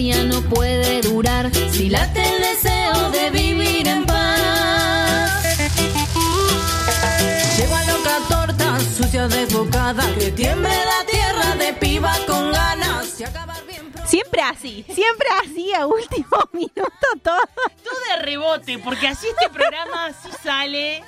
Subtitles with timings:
[0.00, 5.42] miseria no puede durar si late el deseo de vivir en paz.
[7.58, 13.20] Llego a loca torta, sucia desbocada, que tiemble la tierra de piba con ganas.
[13.20, 14.08] Y acabar bien pronto.
[14.08, 17.40] Siempre así, siempre así a último minuto todo.
[17.84, 21.02] Todo de rebote, porque así este programa así sale.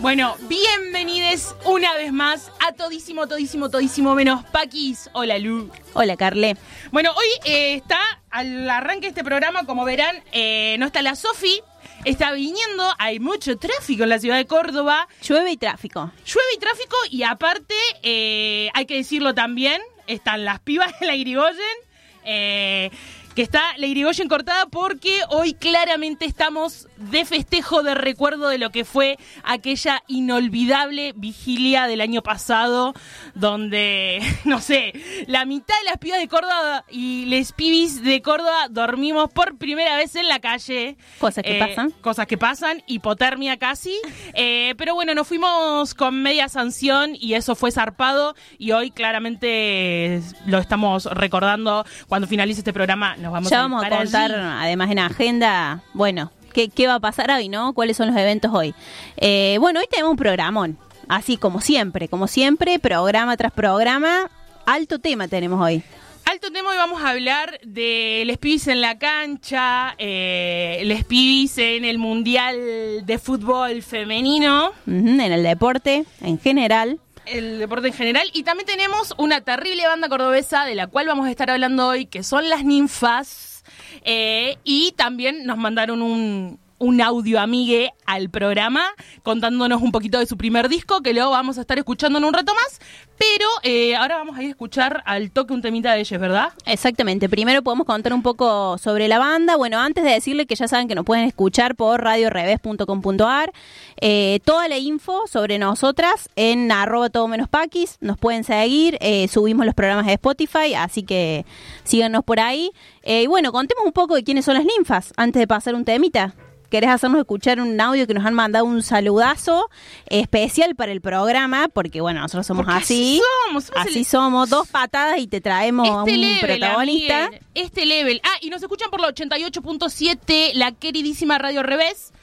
[0.00, 5.08] Bueno, bienvenides una vez más a todísimo, todísimo, todísimo menos Paquis.
[5.12, 5.70] Hola Lu.
[5.94, 6.56] Hola, Carle.
[6.90, 7.98] Bueno, hoy eh, está
[8.30, 11.60] al arranque de este programa, como verán, eh, no está la Sofi,
[12.04, 16.10] está viniendo, hay mucho tráfico en la ciudad de Córdoba, Llueve y tráfico.
[16.24, 21.14] llueve y tráfico y aparte, eh, hay que decirlo también, están las pibas de la
[21.14, 21.76] Irigoyen,
[22.24, 22.90] eh,
[23.34, 28.70] que está la Irigoyen cortada porque hoy claramente estamos de festejo, de recuerdo de lo
[28.70, 32.94] que fue aquella inolvidable vigilia del año pasado,
[33.34, 34.92] donde, no sé,
[35.26, 39.96] la mitad de las pibas de Córdoba y les pibis de Córdoba dormimos por primera
[39.96, 40.96] vez en la calle.
[41.18, 41.90] Cosas que Eh, pasan.
[42.02, 43.96] Cosas que pasan, hipotermia casi.
[44.34, 48.34] Eh, pero bueno, nos fuimos con media sanción y eso fue zarpado.
[48.58, 51.84] Y hoy claramente lo estamos recordando.
[52.08, 54.44] Cuando finalice este programa, nos vamos ya a vamos a contar, allí.
[54.60, 57.72] además en agenda, bueno, ¿qué, qué va a pasar hoy, no?
[57.72, 58.74] ¿Cuáles son los eventos hoy?
[59.16, 64.30] Eh, bueno, hoy tenemos un programón, así como siempre, como siempre, programa tras programa.
[64.66, 65.82] Alto tema tenemos hoy.
[66.24, 71.58] Alto tema, hoy vamos a hablar de les pibis en la cancha, eh, les pibis
[71.58, 74.68] en el Mundial de Fútbol Femenino.
[74.86, 77.00] Ujú, en el deporte, en general.
[77.26, 78.28] El deporte en general.
[78.32, 82.06] Y también tenemos una terrible banda cordobesa de la cual vamos a estar hablando hoy,
[82.06, 83.64] que son las ninfas.
[84.04, 88.82] Eh, y también nos mandaron un, un audio amigue al programa
[89.22, 92.34] contándonos un poquito de su primer disco, que luego vamos a estar escuchando en un
[92.34, 92.80] rato más.
[93.16, 96.48] Pero eh, ahora vamos a ir a escuchar al toque un temita de ellos, ¿verdad?
[96.66, 97.28] Exactamente.
[97.28, 99.54] Primero podemos contar un poco sobre la banda.
[99.54, 103.52] Bueno, antes de decirle que ya saben que nos pueden escuchar por radiorevés.com.ar.
[104.00, 107.96] Eh, toda la info sobre nosotras en arroba todo menos paquis.
[108.00, 108.98] Nos pueden seguir.
[109.00, 111.46] eh, subimos los programas de Spotify, así que
[111.84, 112.72] síganos por ahí.
[113.04, 115.84] Eh, y bueno, contemos un poco de quiénes son las ninfas antes de pasar un
[115.84, 116.34] temita.
[116.72, 119.68] ¿Querés hacernos escuchar un audio que nos han mandado un saludazo
[120.06, 121.68] especial para el programa?
[121.68, 123.20] Porque bueno, nosotros somos Porque así.
[123.46, 127.30] somos, somos Así el- somos, dos patadas y te traemos a Este un level, protagonista.
[127.54, 128.22] Este level.
[128.24, 132.14] Ah, y nos escuchan por la 88.7, la queridísima Radio Revés.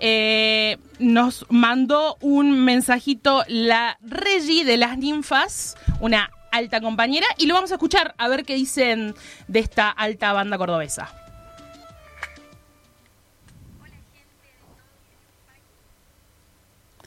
[0.00, 7.54] Eh, nos mandó un mensajito la Regi de las ninfas, una alta compañera, y lo
[7.54, 9.14] vamos a escuchar a ver qué dicen
[9.46, 11.14] de esta alta banda cordobesa.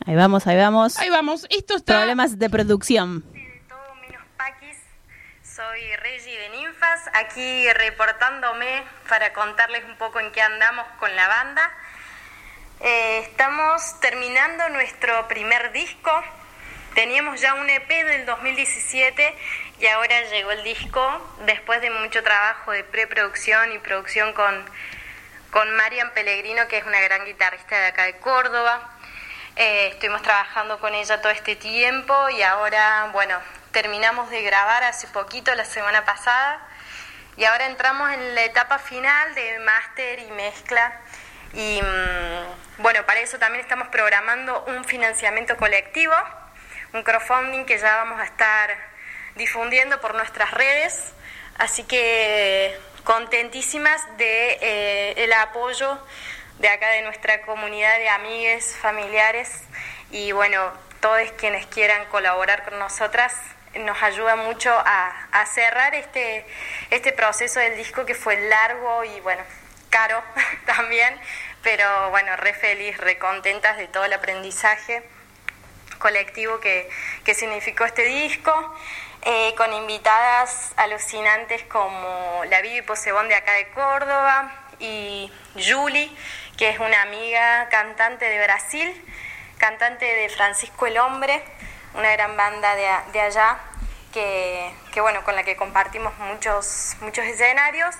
[0.07, 0.99] Ahí vamos, ahí vamos.
[0.99, 1.97] Ahí vamos, esto está...
[1.97, 3.23] Problemas de producción.
[3.33, 4.77] de todo menos Paquis.
[5.41, 11.27] Soy Regi de Ninfas, aquí reportándome para contarles un poco en qué andamos con la
[11.27, 11.71] banda.
[12.81, 16.11] Eh, estamos terminando nuestro primer disco.
[16.93, 19.35] Teníamos ya un EP del 2017
[19.79, 24.65] y ahora llegó el disco después de mucho trabajo de preproducción y producción con,
[25.49, 28.94] con Marian Pellegrino, que es una gran guitarrista de acá de Córdoba.
[29.57, 33.39] Eh, estuvimos trabajando con ella todo este tiempo y ahora, bueno,
[33.71, 36.59] terminamos de grabar hace poquito, la semana pasada,
[37.37, 40.99] y ahora entramos en la etapa final de máster y mezcla.
[41.53, 46.13] Y mm, bueno, para eso también estamos programando un financiamiento colectivo,
[46.91, 48.75] un crowdfunding que ya vamos a estar
[49.35, 51.13] difundiendo por nuestras redes.
[51.57, 55.97] Así que contentísimas de eh, el apoyo
[56.59, 59.63] de acá de nuestra comunidad de amigues, familiares.
[60.11, 60.71] Y bueno,
[61.01, 63.33] todos quienes quieran colaborar con nosotras
[63.75, 66.45] nos ayuda mucho a, cerrar este,
[66.89, 69.43] este proceso del disco que fue largo y bueno,
[69.89, 70.23] caro
[70.65, 71.19] también,
[71.61, 75.03] pero bueno, re feliz, re contentas de todo el aprendizaje
[75.97, 76.89] colectivo que,
[77.23, 78.75] que significó este disco,
[79.23, 86.11] eh, con invitadas alucinantes como la Vivi Posebón de acá de Córdoba y Julie,
[86.57, 89.05] que es una amiga cantante de Brasil,
[89.57, 91.43] cantante de Francisco el Hombre,
[91.93, 93.57] una gran banda de, de allá,
[94.13, 97.95] que, que, bueno, con la que compartimos muchos, muchos escenarios,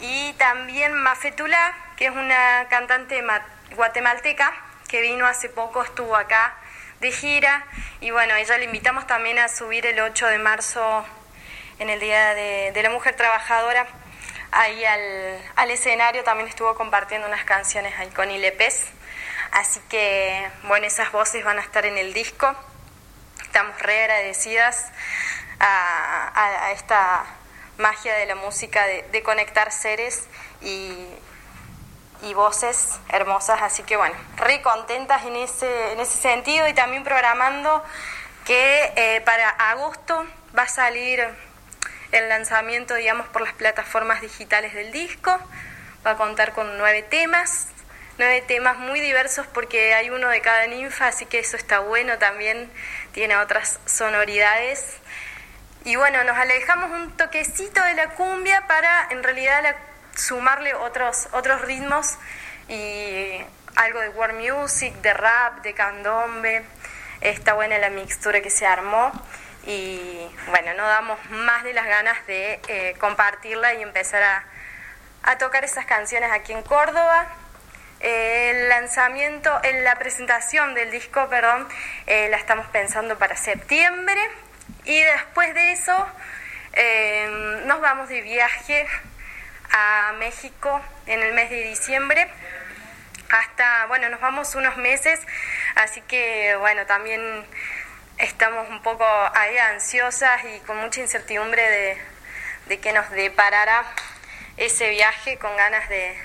[0.00, 4.52] y también Mafetula, que es una cantante ma- guatemalteca,
[4.88, 6.54] que vino hace poco, estuvo acá
[7.00, 7.66] de gira,
[8.00, 11.04] y bueno, ella le invitamos también a subir el 8 de marzo
[11.78, 13.86] en el Día de la Mujer Trabajadora
[14.52, 18.86] ahí al, al escenario también estuvo compartiendo unas canciones ahí con Ilepes.
[19.52, 22.54] Así que, bueno, esas voces van a estar en el disco.
[23.42, 24.92] Estamos re agradecidas
[25.60, 27.24] a, esta
[27.78, 30.26] magia de la música, de, conectar seres
[30.60, 31.06] y,
[32.22, 37.04] y voces hermosas, así que bueno, re contentas en ese, en ese sentido y también
[37.04, 37.82] programando
[38.44, 40.26] que eh, para agosto
[40.56, 41.26] va a salir
[42.18, 45.38] el lanzamiento, digamos, por las plataformas digitales del disco,
[46.06, 47.68] va a contar con nueve temas,
[48.18, 52.18] nueve temas muy diversos porque hay uno de cada ninfa, así que eso está bueno
[52.18, 52.70] también,
[53.12, 54.98] tiene otras sonoridades.
[55.84, 59.76] Y bueno, nos alejamos un toquecito de la cumbia para en realidad
[60.16, 62.16] sumarle otros, otros ritmos
[62.68, 63.40] y
[63.76, 66.64] algo de world music, de rap, de candombe.
[67.20, 69.12] Está buena la mixtura que se armó
[69.66, 74.44] y bueno, no damos más de las ganas de eh, compartirla y empezar a,
[75.24, 77.26] a, tocar esas canciones aquí en Córdoba.
[77.98, 81.68] Eh, el lanzamiento, en la presentación del disco, perdón,
[82.06, 84.20] eh, la estamos pensando para septiembre
[84.84, 86.06] y después de eso
[87.64, 88.86] nos vamos de viaje
[89.70, 92.28] a México en el mes de diciembre.
[93.30, 95.18] Hasta, bueno, nos vamos unos meses,
[95.74, 97.46] así que, bueno, también
[98.18, 99.04] estamos un poco
[99.34, 101.98] ahí ansiosas y con mucha incertidumbre de,
[102.66, 103.84] de que nos deparará
[104.56, 106.16] ese viaje con ganas de,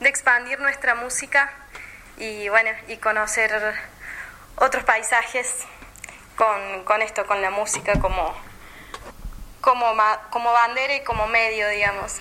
[0.00, 1.52] de expandir nuestra música
[2.16, 3.52] y, bueno, y conocer
[4.56, 5.66] otros paisajes
[6.36, 8.34] con, con esto, con la música como,
[9.60, 9.94] como,
[10.30, 12.16] como bandera y como medio, digamos.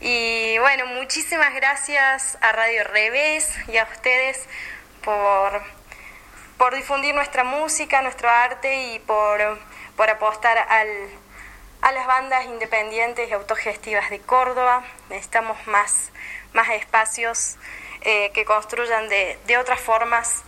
[0.00, 4.46] Y bueno, muchísimas gracias a Radio Revés y a ustedes
[5.02, 5.62] por,
[6.58, 9.58] por difundir nuestra música, nuestro arte y por,
[9.96, 10.88] por apostar al,
[11.82, 14.84] a las bandas independientes y autogestivas de Córdoba.
[15.10, 16.12] Necesitamos más,
[16.52, 17.56] más espacios
[18.02, 20.44] eh, que construyan de, de otras formas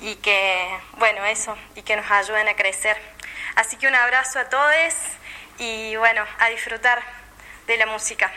[0.00, 0.68] y que,
[0.98, 2.96] bueno, eso, y que nos ayuden a crecer.
[3.54, 4.94] Así que un abrazo a todos
[5.58, 7.02] y bueno, a disfrutar
[7.66, 8.32] de la música.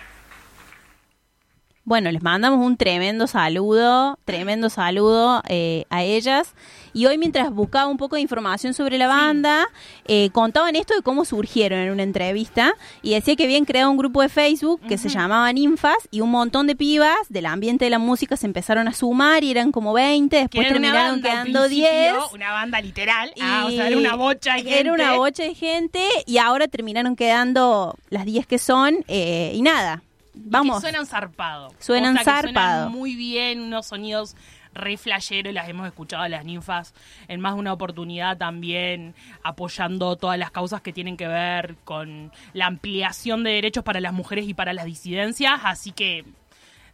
[1.84, 6.56] Bueno, les mandamos un tremendo saludo, tremendo saludo eh, a ellas.
[6.96, 9.68] Y hoy mientras buscaba un poco de información sobre la banda,
[10.06, 13.98] eh, contaban esto de cómo surgieron en una entrevista y decía que habían creado un
[13.98, 17.92] grupo de Facebook que se llamaba Ninfas y un montón de pibas del ambiente de
[17.92, 22.14] la música se empezaron a sumar y eran como 20, después terminaron quedando 10.
[22.34, 24.80] Una banda literal, ah, o sea, era una bocha de gente.
[24.80, 29.62] Era una bocha de gente y ahora terminaron quedando las 10 que son eh, y
[29.62, 30.02] nada.
[30.34, 30.78] Vamos.
[30.78, 31.74] Y que suenan zarpado.
[31.80, 32.84] Suenan zarpado.
[32.86, 34.38] Suenan muy bien, unos sonidos
[34.76, 36.94] re flasheros, las hemos escuchado a las ninfas
[37.28, 42.32] en más de una oportunidad también, apoyando todas las causas que tienen que ver con
[42.54, 46.26] la ampliación de derechos para las mujeres y para las disidencias, así que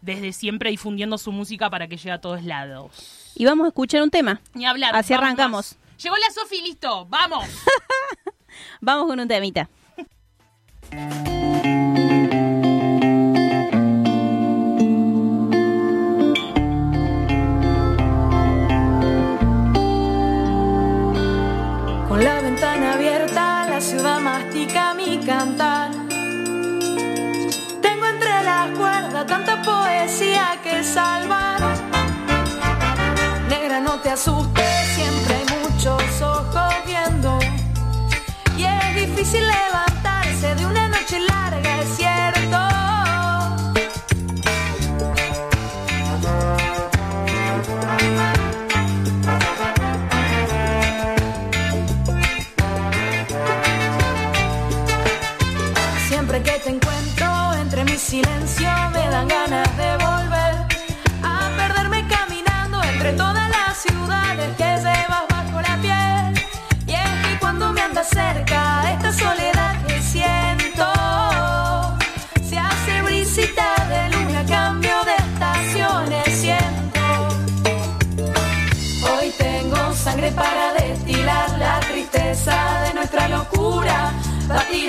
[0.01, 3.31] desde siempre difundiendo su música para que llegue a todos lados.
[3.35, 4.41] Y vamos a escuchar un tema.
[4.53, 4.95] Ni hablar.
[4.95, 5.75] Así vamos arrancamos.
[6.01, 7.45] Llegó la Sofi, listo, vamos.
[8.81, 9.69] Vamos con un temita.
[22.61, 25.89] Ventana abierta, la ciudad mastica mi cantar.
[27.81, 31.59] Tengo entre las cuerdas tanta poesía que salvar.
[33.49, 35.30] Negra, no te asustes, siempre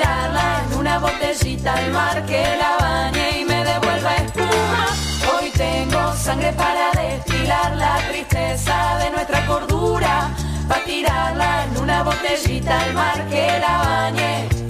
[0.03, 4.87] tirarla en una botellita al mar que la bañe y me devuelva espuma.
[5.33, 10.31] Hoy tengo sangre para destilar la tristeza de nuestra cordura,
[10.69, 14.62] para tirarla en una botellita al mar que la bañe.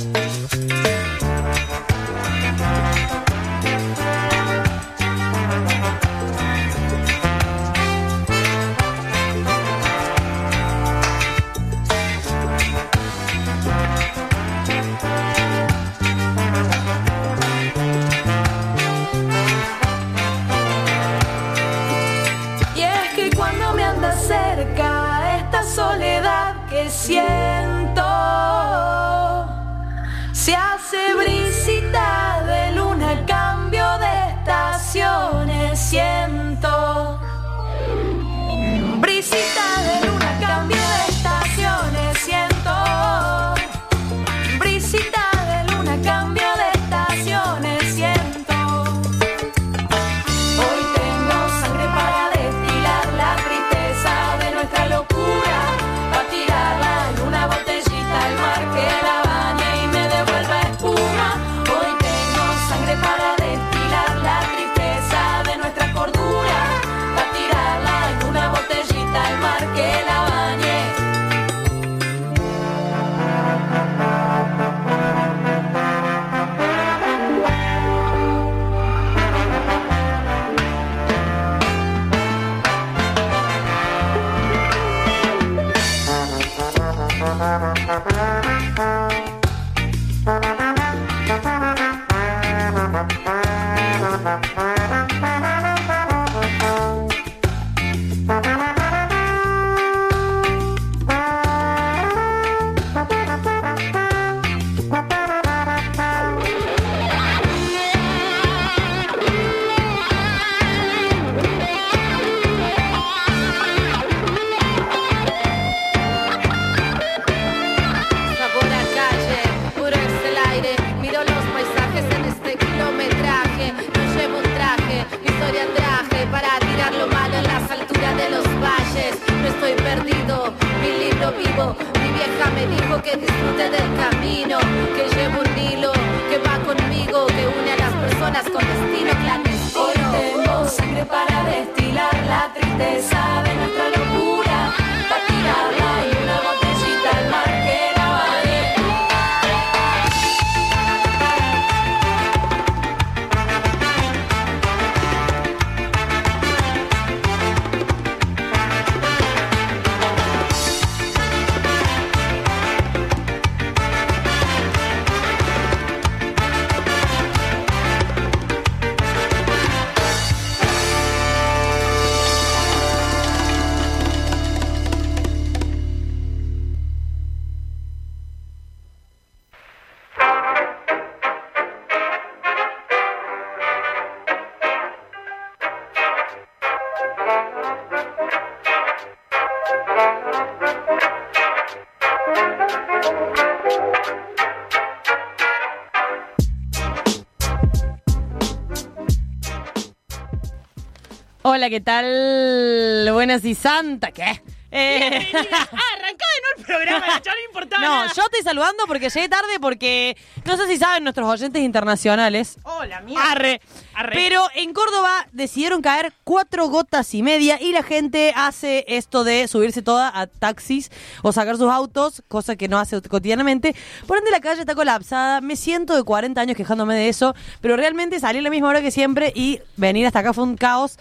[201.63, 203.09] Hola, ¿qué tal?
[203.13, 204.43] Buenas y santa, ¿qué?
[204.73, 209.11] Eh, Ah, arrancá de nuevo el programa, ya no importaba no, yo estoy saludando porque
[209.11, 212.57] llegué tarde porque no sé si saben nuestros oyentes internacionales.
[212.65, 213.31] Hola, mierda.
[213.31, 213.61] Arre.
[213.95, 214.13] Arre.
[214.15, 219.47] Pero en Córdoba decidieron caer cuatro gotas y media y la gente hace esto de
[219.47, 220.91] subirse toda a taxis
[221.23, 223.77] o sacar sus autos, cosa que no hace cotidianamente.
[224.09, 225.41] Por ende la calle está colapsada.
[225.41, 228.81] Me siento de 40 años quejándome de eso, pero realmente salí a la misma hora
[228.81, 230.99] que siempre y venir hasta acá fue un caos.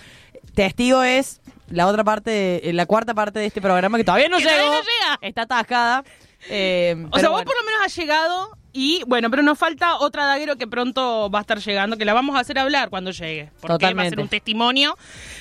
[0.53, 2.31] Testigo es la otra parte,
[2.63, 4.55] de- la cuarta parte de este programa que todavía no Que llegó.
[4.58, 5.20] todavía no llega.
[5.27, 6.03] Está atascada.
[6.50, 7.51] Eh, O sea, vos bueno.
[7.51, 11.39] por lo menos has llegado y bueno, pero nos falta otra daguero que pronto va
[11.39, 13.51] a estar llegando, que la vamos a hacer hablar cuando llegue.
[13.62, 14.10] Porque va a Totalmente.
[14.12, 14.98] ser un testimonio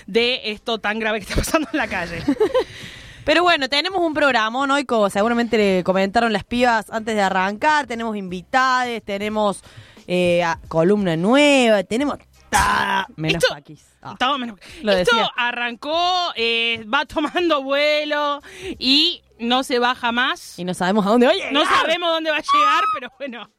[0.07, 2.23] de esto tan grave que está pasando en la calle.
[3.25, 7.87] Pero bueno, tenemos un programa hoy, como seguramente le comentaron las pibas antes de arrancar.
[7.87, 9.62] Tenemos invitades, tenemos
[10.07, 12.17] eh, columna nueva, tenemos
[12.50, 13.85] ta- menos Esto- paquis.
[14.02, 14.12] Ah.
[14.12, 15.30] Estaba menos- Lo Esto decía.
[15.37, 18.40] arrancó, eh, va tomando vuelo
[18.78, 20.59] y no se baja más.
[20.59, 21.52] Y no sabemos a dónde va a llegar.
[21.52, 23.50] No sabemos dónde va a llegar, pero bueno,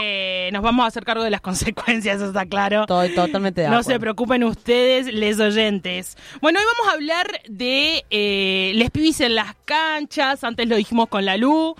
[0.00, 2.82] eh, nos vamos a hacer cargo de las consecuencias, eso está claro.
[2.82, 3.90] Estoy totalmente de No acuerdo.
[3.90, 6.16] se preocupen ustedes, les oyentes.
[6.40, 11.08] Bueno, hoy vamos a hablar de eh, les pibis en las canchas, antes lo dijimos
[11.08, 11.74] con la luz,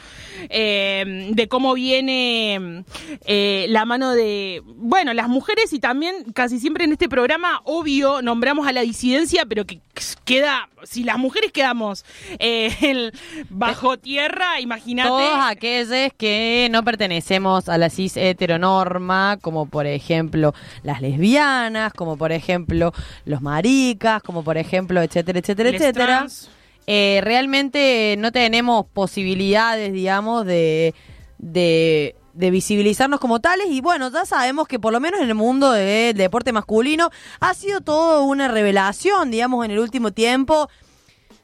[0.48, 2.84] eh, de cómo viene
[3.26, 8.22] eh, la mano de, bueno, las mujeres y también casi siempre en este programa, obvio,
[8.22, 9.80] nombramos a la disidencia, pero que
[10.24, 12.04] queda, si las mujeres quedamos
[12.38, 13.12] el-
[13.50, 15.08] bajo tierra, imagínate.
[15.08, 22.16] Todos aquellos que no pertenecemos a la cis heteronorma, como por ejemplo las lesbianas, como
[22.16, 22.92] por ejemplo
[23.24, 26.06] los maricas, como por ejemplo, etcétera, etcétera, Les etcétera.
[26.18, 26.50] trans.
[26.86, 30.94] Eh, realmente no tenemos posibilidades, digamos, de,
[31.38, 33.68] de, de visibilizarnos como tales.
[33.70, 37.54] Y bueno, ya sabemos que por lo menos en el mundo del deporte masculino ha
[37.54, 40.68] sido todo una revelación, digamos, en el último tiempo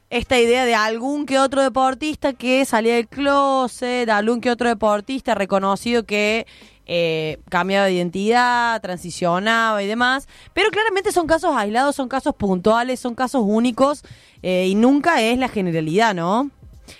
[0.09, 4.67] esta idea de algún que otro deportista que salía del closet, de algún que otro
[4.67, 6.47] deportista reconocido que
[6.85, 10.27] eh, cambiaba de identidad, transicionaba y demás.
[10.53, 14.03] Pero claramente son casos aislados, son casos puntuales, son casos únicos
[14.41, 16.49] eh, y nunca es la generalidad, ¿no?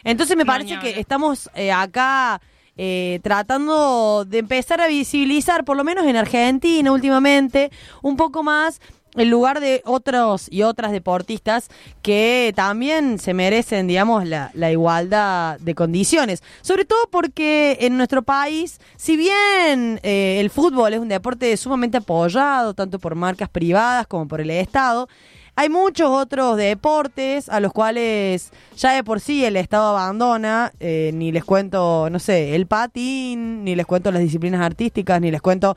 [0.04, 2.40] Entonces me parece que estamos eh, acá
[2.78, 8.80] eh, tratando de empezar a visibilizar, por lo menos en Argentina últimamente, un poco más
[9.16, 11.70] el lugar de otros y otras deportistas
[12.02, 16.44] que también se merecen, digamos, la, la igualdad de condiciones.
[16.62, 21.98] Sobre todo porque en nuestro país, si bien eh, el fútbol es un deporte sumamente
[21.98, 25.08] apoyado, tanto por marcas privadas como por el Estado,
[25.56, 31.12] hay muchos otros deportes a los cuales ya de por sí el Estado abandona, eh,
[31.14, 35.42] ni les cuento, no sé, el patín, ni les cuento las disciplinas artísticas, ni les
[35.42, 35.76] cuento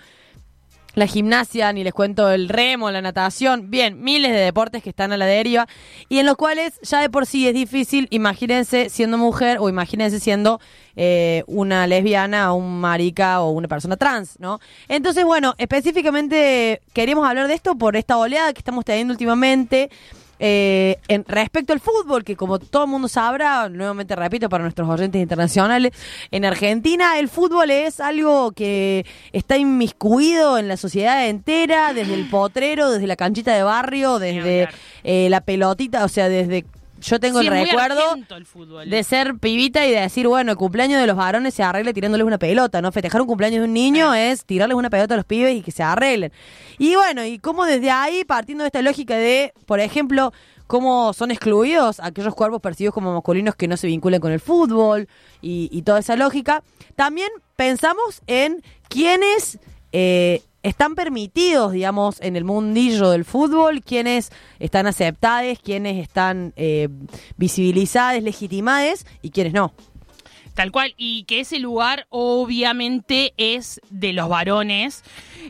[0.95, 5.13] la gimnasia, ni les cuento el remo, la natación, bien, miles de deportes que están
[5.13, 5.67] a la deriva
[6.09, 10.21] y en los cuales ya de por sí es difícil, imagínense siendo mujer o imagínense
[10.21, 10.61] siendo
[10.97, 14.61] eh, una lesbiana, un marica o una persona trans, ¿no?
[14.89, 19.91] Entonces, bueno, específicamente queríamos hablar de esto por esta oleada que estamos teniendo últimamente.
[20.39, 24.89] Eh, en, respecto al fútbol, que como todo el mundo sabrá, nuevamente repito para nuestros
[24.89, 25.93] oyentes internacionales,
[26.31, 32.29] en Argentina el fútbol es algo que está inmiscuido en la sociedad entera, desde el
[32.29, 34.69] potrero, desde la canchita de barrio, desde
[35.05, 36.65] eh, la pelotita, o sea, desde...
[37.03, 38.89] Yo tengo Sí, el recuerdo argento el fútbol.
[38.89, 42.27] de ser pibita y de decir, bueno, el cumpleaños de los varones se arregla tirándoles
[42.27, 42.93] una pelota, ¿no?
[42.93, 45.73] Festejar un cumpleaños de un niño es tirarles una pelota a los pibes y que
[45.73, 46.33] se arreglen.
[46.79, 50.33] Y bueno, y cómo desde ahí, partiendo de esta lógica de, por ejemplo,
[50.67, 55.09] cómo son excluidos aquellos cuerpos percibidos como masculinos que no se vinculan con el fútbol
[55.43, 56.63] y, y toda esa lógica,
[56.97, 59.59] también pensamos en quiénes
[59.93, 66.89] eh, están permitidos, digamos, en el mundillo del fútbol, quienes están aceptados, quienes están eh,
[67.37, 69.73] visibilizados, legitimados y quienes no.
[70.55, 75.03] Tal cual, y que ese lugar obviamente es de los varones.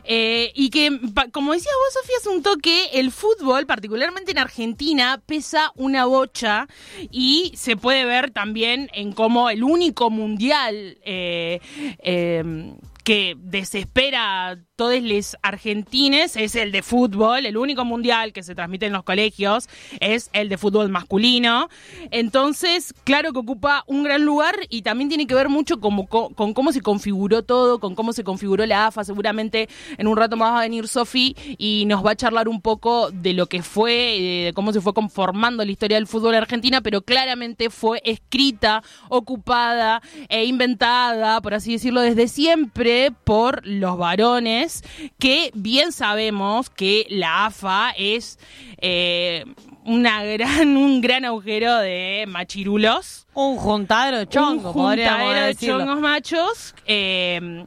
[0.05, 0.97] Eh, y que,
[1.33, 6.67] como decías vos, Sofía, es un toque, el fútbol, particularmente en Argentina, pesa una bocha
[7.11, 11.59] y se puede ver también en cómo el único mundial eh,
[11.99, 18.43] eh, que desespera a todos los argentines es el de fútbol, el único mundial que
[18.43, 21.69] se transmite en los colegios es el de fútbol masculino.
[22.11, 26.71] Entonces, claro que ocupa un gran lugar y también tiene que ver mucho con cómo
[26.71, 29.03] se configuró todo, con cómo se configuró la AFA.
[29.03, 32.61] Seguramente en un rato más va a venir Sofi y nos va a charlar un
[32.61, 36.35] poco de lo que fue, eh, de cómo se fue conformando la historia del fútbol
[36.35, 42.92] en Argentina, pero claramente fue escrita, ocupada e inventada, por así decirlo, desde siempre
[43.23, 44.83] por los varones,
[45.19, 48.39] que bien sabemos que la AFA es
[48.77, 49.45] eh,
[49.85, 53.27] una gran, un gran agujero de machirulos.
[53.33, 57.65] Un juntadero de chongos, un juntadero de chongos machos eh,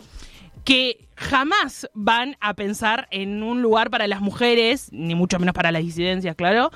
[0.64, 5.72] que jamás van a pensar en un lugar para las mujeres, ni mucho menos para
[5.72, 6.70] las disidencias, claro,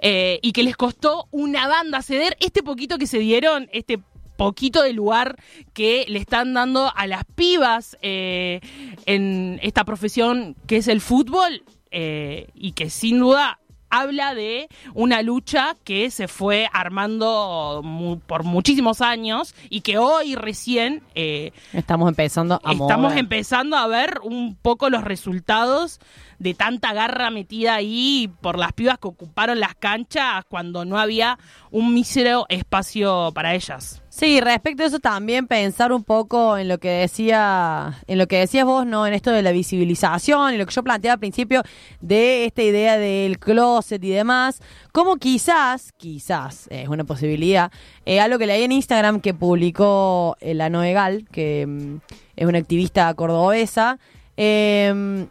[0.00, 4.00] eh, y que les costó una banda ceder este poquito que se dieron, este
[4.36, 5.36] poquito de lugar
[5.72, 8.60] que le están dando a las pibas eh,
[9.06, 15.22] en esta profesión que es el fútbol eh, y que sin duda habla de una
[15.22, 22.08] lucha que se fue armando mu- por muchísimos años y que hoy recién eh, Estamos
[22.08, 23.18] empezando a estamos mover.
[23.18, 26.00] empezando a ver un poco los resultados
[26.40, 31.38] de tanta garra metida ahí por las pibas que ocuparon las canchas cuando no había
[31.70, 34.02] un mísero espacio para ellas.
[34.18, 38.38] Sí, respecto a eso también pensar un poco en lo que decía, en lo que
[38.38, 39.06] decías vos, ¿no?
[39.06, 41.62] En esto de la visibilización y lo que yo planteaba al principio
[42.00, 47.70] de esta idea del closet y demás, como quizás, quizás, es una posibilidad,
[48.06, 51.96] eh, algo que leí en Instagram que publicó eh, la Noegal, que mm,
[52.36, 53.98] es una activista cordobesa,
[54.38, 55.26] eh,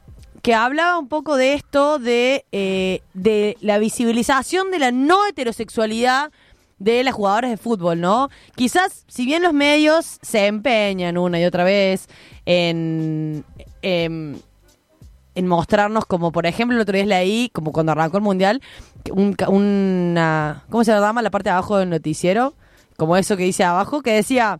[0.45, 6.31] que hablaba un poco de esto de, eh, de la visibilización de la no heterosexualidad
[6.77, 8.29] de las jugadoras de fútbol, ¿no?
[8.55, 12.07] Quizás, si bien los medios se empeñan una y otra vez
[12.45, 13.43] en,
[13.81, 14.37] em,
[15.35, 18.61] en mostrarnos, como por ejemplo el otro día leí, como cuando arrancó el Mundial,
[19.11, 22.53] un, una, ¿cómo se llama la parte de abajo del noticiero?
[22.97, 24.59] Como eso que dice abajo, que decía,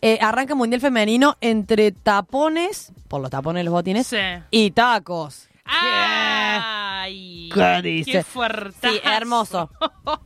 [0.00, 4.16] eh, arranca Mundial Femenino entre tapones, por los tapones los botines, Sí.
[4.50, 5.48] y tacos.
[5.64, 6.81] ¡Ay!
[7.54, 8.10] ¿Qué dice?
[8.12, 8.90] ¡Qué fuerte!
[8.90, 9.70] Sí, hermoso.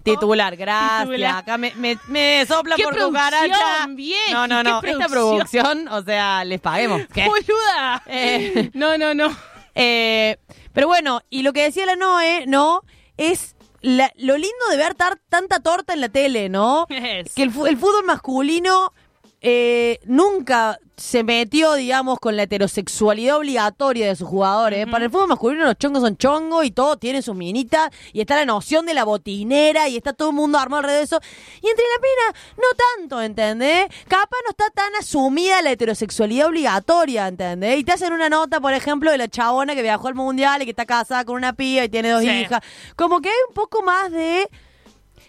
[0.02, 1.08] Titular, gracias.
[1.08, 1.36] Titular.
[1.36, 3.86] Acá me, me, me sopla ¡Qué por cucaracha.
[3.88, 4.32] bien!
[4.32, 4.76] No, no, ¡Qué no.
[4.82, 5.66] Esta producción!
[5.76, 7.02] producción, o sea, les paguemos.
[7.12, 7.24] ¿Qué?
[7.28, 8.02] ¡Boluda!
[8.06, 8.70] Eh.
[8.74, 9.34] No, no, no.
[9.74, 10.38] Eh,
[10.72, 12.82] pero bueno, y lo que decía la Noe, ¿no?
[13.16, 16.86] Es la- lo lindo de ver tar- tanta torta en la tele, ¿no?
[16.90, 17.34] Es.
[17.34, 18.92] Que el fútbol masculino
[19.42, 24.86] eh, nunca se metió, digamos, con la heterosexualidad obligatoria de sus jugadores.
[24.90, 28.34] Para el fútbol masculino los chongos son chongos y todos tienen sus minitas y está
[28.36, 31.20] la noción de la botinera y está todo el mundo armado alrededor de eso.
[31.62, 32.64] Y entre la pena, no
[32.96, 33.86] tanto, ¿entendés?
[34.08, 37.78] Capaz no está tan asumida la heterosexualidad obligatoria, ¿entendés?
[37.78, 40.64] Y te hacen una nota, por ejemplo, de la chabona que viajó al mundial y
[40.64, 42.30] que está casada con una piba y tiene dos Sí.
[42.30, 42.62] hijas.
[42.96, 44.48] Como que hay un poco más de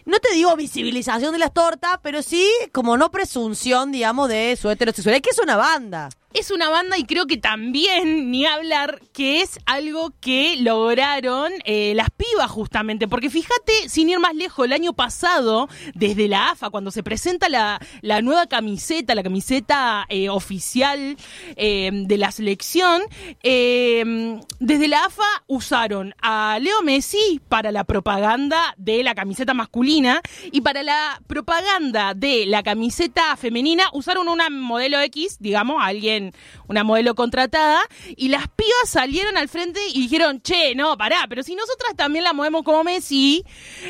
[0.07, 4.69] no te digo visibilización de las tortas, pero sí como no presunción, digamos, de su
[4.69, 6.09] heterosexualidad, que es una banda.
[6.39, 11.93] Es una banda y creo que también, ni hablar, que es algo que lograron eh,
[11.95, 13.07] las pibas justamente.
[13.07, 17.49] Porque fíjate, sin ir más lejos, el año pasado, desde la AFA, cuando se presenta
[17.49, 21.17] la, la nueva camiseta, la camiseta eh, oficial
[21.55, 23.01] eh, de la selección,
[23.41, 30.21] desde la AFA usaron a Leo Messi para la propaganda de la camiseta masculina
[30.51, 36.26] y para la propaganda de la camiseta femenina usaron una modelo X, digamos, alguien,
[36.67, 37.79] una modelo contratada,
[38.15, 42.23] y las pibas salieron al frente y dijeron, che, no, pará, pero si nosotras también
[42.23, 43.43] la movemos como Messi,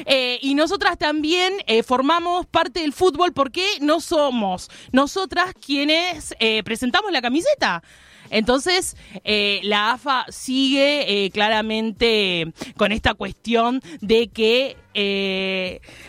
[0.06, 6.36] eh, y nosotras también eh, formamos parte del fútbol, ¿por qué no somos nosotras quienes
[6.40, 7.84] eh, presentamos la camiseta?
[8.30, 14.76] Entonces, la AFA sigue claramente con esta cuestión de que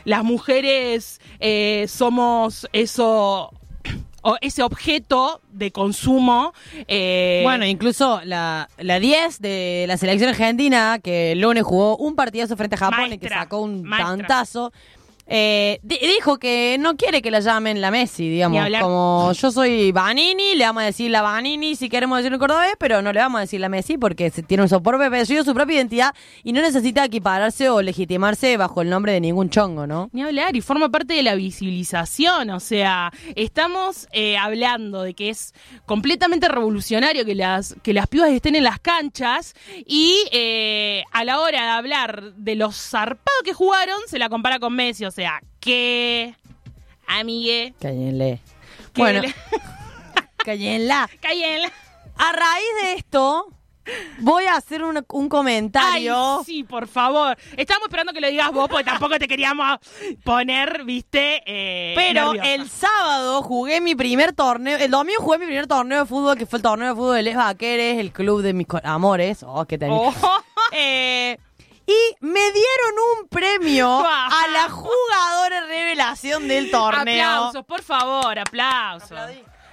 [0.04, 1.20] las mujeres
[1.86, 3.52] somos eso
[4.28, 6.52] o ese objeto de consumo.
[6.86, 12.14] eh, Bueno, incluso la, la 10 de la selección argentina, que el lunes jugó un
[12.14, 14.16] partidazo frente a Japón y que sacó un maestra.
[14.18, 14.72] tantazo,
[15.30, 18.58] eh, di- dijo que no quiere que la llamen la Messi, digamos.
[18.80, 22.74] Como yo soy Vanini, le vamos a decir la Vanini si queremos decirlo en cordobés,
[22.78, 25.76] pero no le vamos a decir la Messi porque tiene su propio apellido, su propia
[25.76, 30.08] identidad y no necesita equipararse o legitimarse bajo el nombre de ningún chongo, ¿no?
[30.12, 35.28] Ni hablar, y forma parte de la visibilización, o sea, estamos eh, hablando de que
[35.30, 35.52] es
[35.86, 39.54] completamente revolucionario que las, que las pibas estén en las canchas
[39.86, 44.58] y eh, a la hora de hablar de los zarpados que jugaron, se la compara
[44.58, 45.17] con Messi, o sea,
[45.60, 46.34] que...
[47.06, 48.40] Amigue, Cállenle.
[48.94, 49.34] Bueno, le-
[50.36, 51.08] cállenla.
[51.20, 51.72] cállenla.
[52.16, 53.46] A raíz de esto,
[54.18, 56.38] voy a hacer un, un comentario.
[56.40, 57.38] Ay, sí, por favor.
[57.56, 59.78] Estábamos esperando que lo digas vos porque tampoco te queríamos
[60.24, 62.54] poner, viste, eh, Pero nerviosa.
[62.54, 66.44] el sábado jugué mi primer torneo, el domingo jugué mi primer torneo de fútbol, que
[66.44, 69.42] fue el torneo de fútbol de Les Vaqueres, el club de mis amores.
[69.46, 69.90] Oh, qué tal.
[69.92, 70.12] Oh.
[70.72, 71.38] Eh,
[71.86, 74.68] y me dieron un premio a la
[76.36, 77.26] del torneo.
[77.26, 79.18] Aplausos, por favor, aplausos.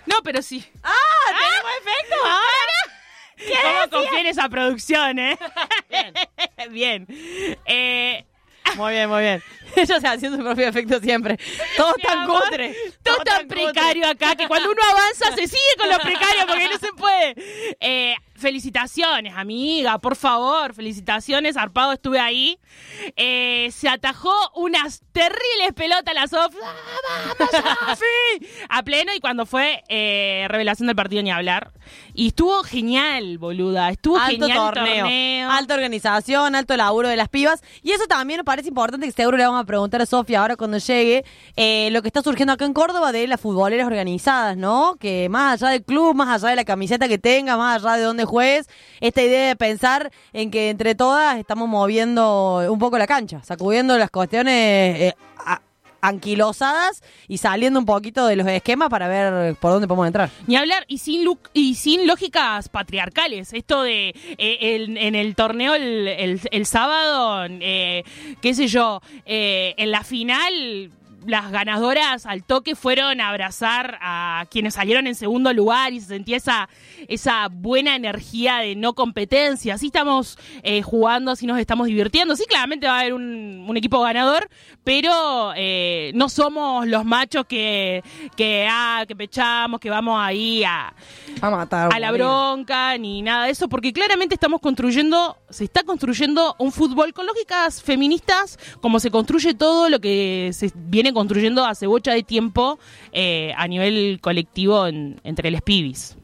[0.05, 0.65] No, pero sí.
[0.83, 0.93] ¡Ah!
[1.27, 3.87] ¿Tenemos efecto ahora?
[3.89, 5.37] ¿Cómo confía en esa producción, eh?
[6.69, 7.05] Bien.
[7.65, 8.25] Eh,
[8.75, 9.43] Muy bien, muy bien.
[9.81, 11.37] Ellos hacen su propio efecto siempre.
[11.77, 12.75] Todo mi tan amor, cutre.
[13.03, 13.63] Todo tan cutre.
[13.63, 17.35] precario acá que cuando uno avanza se sigue con lo precario porque no se puede.
[17.79, 21.57] Eh, felicitaciones, amiga, por favor, felicitaciones.
[21.57, 22.59] Arpado estuve ahí.
[23.15, 26.57] Eh, se atajó unas terribles pelotas a la Sofi.
[26.63, 28.47] ¡Ah, vamos, Sofi!
[28.69, 31.71] A pleno y cuando fue eh, revelación del partido ni hablar.
[32.13, 33.89] Y estuvo genial, boluda.
[33.89, 35.51] Estuvo alto genial torneo, torneo.
[35.51, 37.63] alta organización, alto laburo de las pibas.
[37.83, 40.55] Y eso también me parece importante que seguro le vamos a preguntar a Sofía ahora
[40.55, 41.23] cuando llegue
[41.55, 44.95] eh, lo que está surgiendo acá en Córdoba de las futboleras organizadas, ¿no?
[44.99, 48.03] Que más allá del club, más allá de la camiseta que tenga, más allá de
[48.03, 48.67] dónde juegues,
[48.99, 53.97] esta idea de pensar en que entre todas estamos moviendo un poco la cancha, sacudiendo
[53.97, 54.53] las cuestiones
[55.01, 55.61] eh, a-
[56.07, 60.29] anquilosadas y saliendo un poquito de los esquemas para ver por dónde podemos entrar.
[60.47, 63.53] Ni hablar, y sin, y sin lógicas patriarcales.
[63.53, 68.03] Esto de eh, en el torneo el sábado, eh,
[68.41, 70.91] qué sé yo, eh, en la final
[71.25, 76.07] las ganadoras al toque fueron a abrazar a quienes salieron en segundo lugar y se
[76.07, 76.69] sentía esa,
[77.07, 79.75] esa buena energía de no competencia.
[79.75, 82.35] Así estamos eh, jugando, así nos estamos divirtiendo.
[82.35, 84.49] Sí, claramente va a haber un, un equipo ganador,
[84.83, 88.03] pero eh, no somos los machos que,
[88.35, 90.93] que, ah, que pechamos, que vamos ahí a,
[91.41, 91.89] A matar.
[91.93, 96.71] a la bronca ni nada de eso, porque claramente estamos construyendo, se está construyendo un
[96.71, 102.11] fútbol con lógicas feministas, como se construye todo lo que se viene construyendo hace bocha
[102.13, 102.79] de tiempo
[103.11, 106.15] eh, a nivel colectivo en- entre los pibis.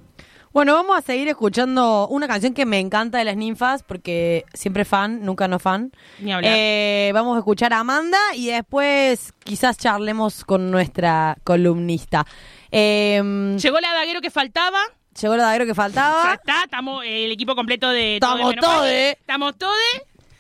[0.54, 4.84] Bueno, vamos a seguir escuchando una canción que me encanta de las ninfas, porque siempre
[4.84, 5.92] fan, nunca no fan.
[6.20, 6.52] Ni hablar.
[6.54, 12.26] Eh, vamos a escuchar a Amanda y después quizás charlemos con nuestra columnista.
[12.70, 14.80] Eh, Llegó la daguero que faltaba.
[15.20, 18.56] llegó lo daguero que Ya faltaba está, estamos el equipo completo de Estamos Todo de
[18.56, 19.16] Menos todes.
[19.16, 19.22] Paquis.
[19.22, 19.78] Estamos todos.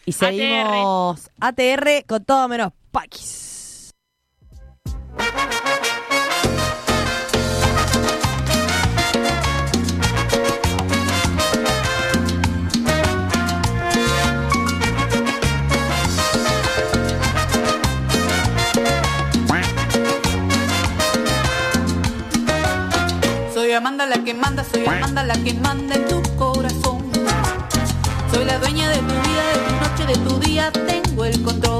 [0.05, 3.91] y seguimos ATR con todo menos paquis.
[23.71, 27.09] Soy Amanda la que manda, soy Amanda la que manda en tu corazón.
[28.29, 31.70] Soy la dueña de tu vida, de tu noche, de tu día, tengo el control.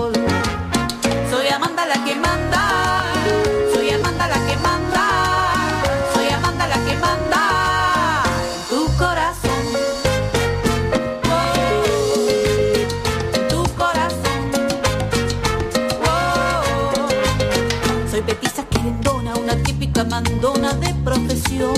[19.92, 21.74] Típica mandona de profesión.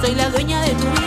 [0.00, 1.01] Soy la dueña de tu vida,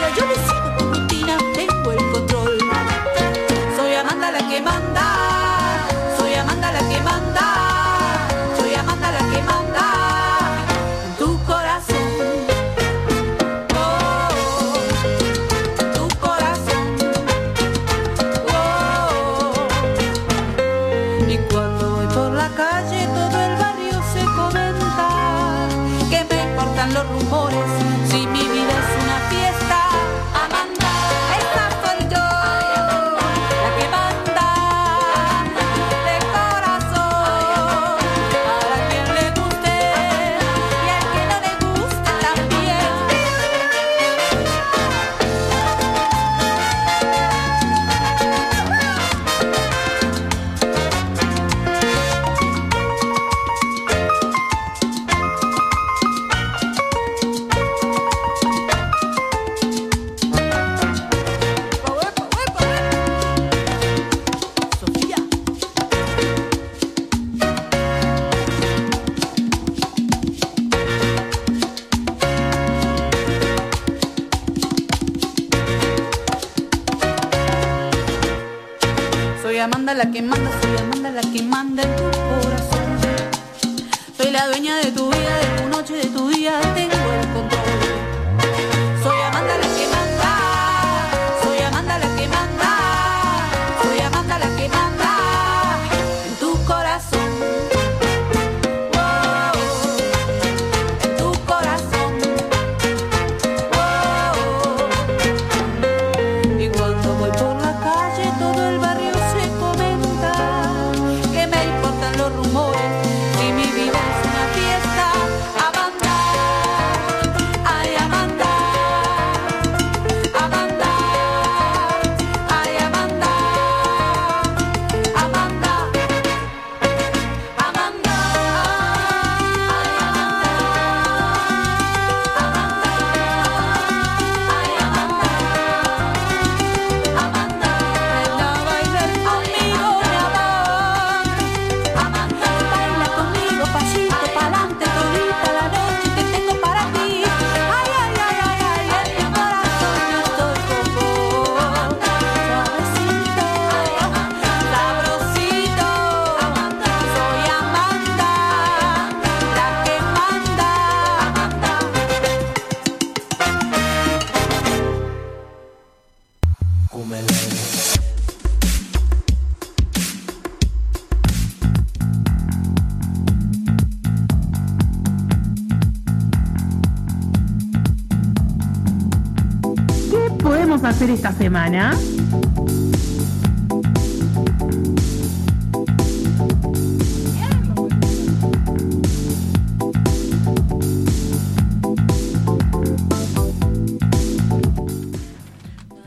[180.76, 181.98] ¿Qué podemos hacer esta semana?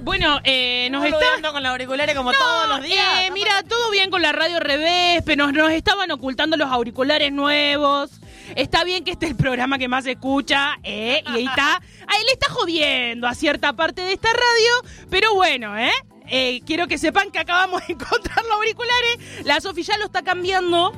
[0.02, 1.16] Bueno, eh, nos está...
[1.36, 3.06] Ando con los auriculares como todos los días.
[3.22, 7.32] eh, mira, todo bien con la radio revés, pero nos, nos estaban ocultando los auriculares
[7.32, 8.10] nuevos.
[8.58, 11.76] Está bien que este es el programa que más se escucha, eh, y ahí está.
[11.76, 15.92] A él está jodiendo a cierta parte de esta radio, pero bueno, ¿eh?
[16.26, 19.44] Eh, quiero que sepan que acabamos de encontrar los auriculares.
[19.44, 20.92] La Sofi ya lo está cambiando.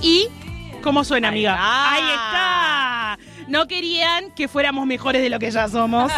[0.00, 0.28] Y.
[0.84, 1.54] ¿Cómo suena, amiga?
[1.54, 1.92] está.
[1.94, 2.99] Ahí está.
[3.48, 6.12] No querían que fuéramos mejores de lo que ya somos.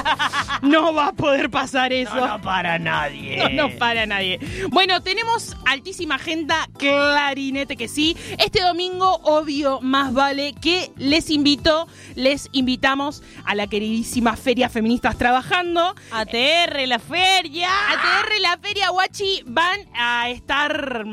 [0.63, 2.15] No va a poder pasar eso.
[2.15, 3.37] No, no para nadie.
[3.37, 4.39] No, no para nadie.
[4.71, 8.17] Bueno, tenemos altísima agenda, clarinete que sí.
[8.39, 15.17] Este domingo, obvio, más vale que les invito, les invitamos a la queridísima Feria Feministas
[15.17, 15.95] Trabajando.
[16.11, 17.69] ATR, la feria.
[17.91, 21.05] ATR, la Feria Guachi, van a estar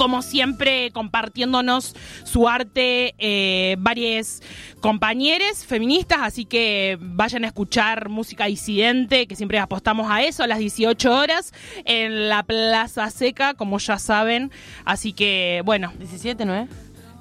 [0.00, 4.40] como siempre, compartiéndonos su arte, eh, varios
[4.80, 10.46] compañeros feministas, así que vayan a escuchar música disidente, que siempre apostamos a eso, a
[10.46, 11.52] las 18 horas,
[11.84, 14.50] en la Plaza Seca, como ya saben.
[14.86, 16.70] Así que, bueno, 17, ¿no es?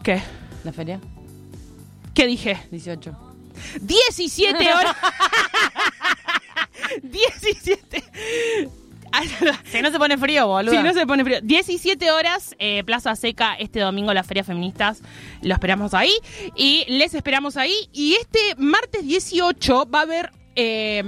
[0.02, 0.22] ¿qué?
[0.64, 1.02] La feria.
[2.14, 2.62] ¿Qué dije?
[2.72, 3.14] 18.
[3.82, 4.96] 17 horas.
[7.04, 8.04] 17.
[9.72, 10.72] Si no se pone frío, boludo.
[10.72, 11.40] Si no se pone frío.
[11.42, 15.02] 17 horas, eh, Plaza Seca, este domingo las ferias feministas.
[15.42, 16.14] Lo esperamos ahí.
[16.56, 17.76] Y les esperamos ahí.
[17.94, 20.32] Y este martes 18 va a haber.
[20.56, 21.04] eh,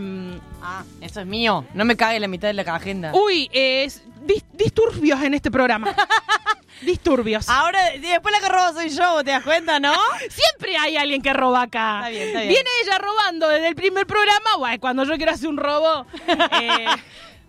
[0.64, 1.66] Ah, eso es mío.
[1.74, 3.12] No me cague la mitad de la agenda.
[3.16, 5.96] uy, es dis- disturbios en este programa.
[6.82, 7.50] disturbios.
[7.50, 9.92] Ahora, después la que robo soy yo, ¿te das cuenta, no?
[10.30, 11.98] Siempre hay alguien que roba acá.
[12.00, 12.50] Está bien, está bien.
[12.54, 14.50] Viene ella robando desde el primer programa.
[14.58, 16.06] Bueno, cuando yo quiero hacer un robo.
[16.62, 16.86] eh,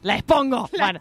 [0.02, 0.68] La expongo.
[0.78, 1.00] bueno,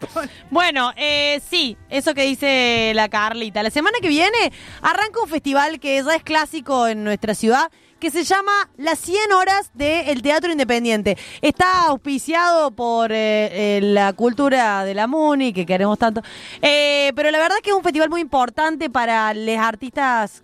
[0.50, 3.62] bueno eh, sí, eso que dice la Carlita.
[3.62, 7.70] La semana que viene arranca un festival que ya es clásico en nuestra ciudad
[8.02, 11.16] que se llama Las 100 Horas del Teatro Independiente.
[11.40, 16.20] Está auspiciado por eh, eh, la cultura de la MUNI, que queremos tanto.
[16.60, 20.42] Eh, pero la verdad que es un festival muy importante para los artistas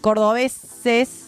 [0.00, 1.21] cordobeses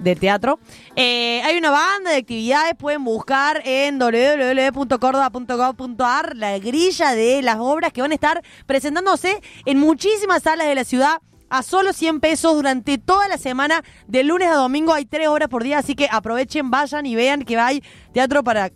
[0.00, 0.58] de teatro.
[0.96, 7.92] Eh, hay una banda de actividades, pueden buscar en www.cordoba.gov.ar la grilla de las obras
[7.92, 11.18] que van a estar presentándose en muchísimas salas de la ciudad
[11.50, 15.48] a solo 100 pesos durante toda la semana, de lunes a domingo hay tres horas
[15.48, 17.82] por día, así que aprovechen, vayan y vean que hay
[18.12, 18.70] teatro para,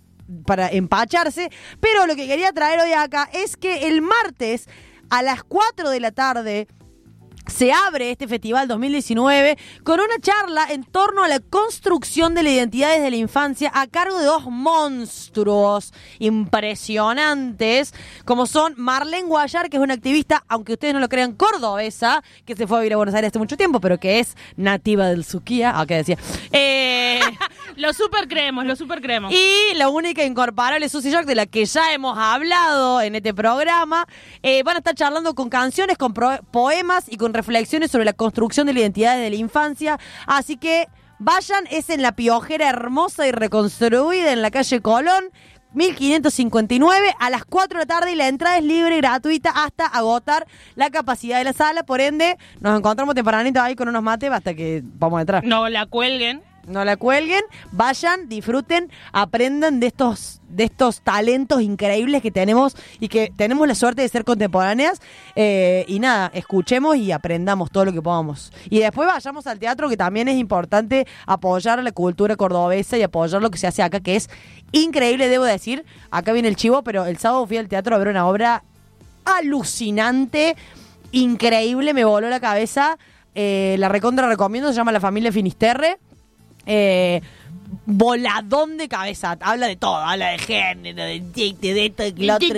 [0.47, 1.51] para empacharse.
[1.81, 4.69] Pero lo que quería traer hoy acá es que el martes
[5.11, 6.67] a las 4 de la tarde
[7.47, 12.51] se abre este festival 2019 con una charla en torno a la construcción de la
[12.51, 19.77] identidad desde la infancia a cargo de dos monstruos impresionantes como son Marlene Guayar, que
[19.77, 22.97] es una activista, aunque ustedes no lo crean, cordobesa, que se fue a vivir a
[22.97, 26.19] Buenos Aires hace mucho tiempo, pero que es nativa del Suquía, ah, ¿qué decía?
[26.53, 27.21] Eh,
[27.77, 29.33] lo super creemos, lo super creemos.
[29.33, 34.07] y la única incorporable Susy York, de la que ya hemos hablado en este programa,
[34.43, 38.67] eh, van a estar charlando con canciones, con poemas y con reflexiones sobre la construcción
[38.67, 39.99] de la identidad desde la infancia.
[40.27, 45.25] Así que vayan, es en la piojera hermosa y reconstruida en la calle Colón.
[45.75, 49.87] 1559 a las 4 de la tarde y la entrada es libre y gratuita hasta
[49.87, 51.83] agotar la capacidad de la sala.
[51.83, 55.45] Por ende, nos encontramos tempranito ahí con unos mates hasta que vamos a entrar.
[55.45, 56.43] No la cuelguen.
[56.67, 63.09] No la cuelguen, vayan, disfruten, aprendan de estos, de estos talentos increíbles que tenemos y
[63.09, 65.01] que tenemos la suerte de ser contemporáneas.
[65.35, 68.53] eh, y nada, escuchemos y aprendamos todo lo que podamos.
[68.71, 73.43] Y después vayamos al teatro, que también es importante apoyar la cultura cordobesa y apoyar
[73.43, 74.31] lo que se hace acá, que es
[74.71, 75.85] increíble, debo decir.
[76.11, 78.63] Acá viene el chivo, pero el sábado fui al teatro a ver una obra
[79.25, 80.57] alucinante,
[81.11, 82.99] increíble, me voló la cabeza.
[83.35, 85.99] Eh, la recontra recomiendo, se llama La Familia Finisterre.
[86.67, 87.21] Eh,
[87.87, 92.35] voladón de cabeza, habla de todo, habla de género, de, de, de esto, de lo
[92.35, 92.49] otro,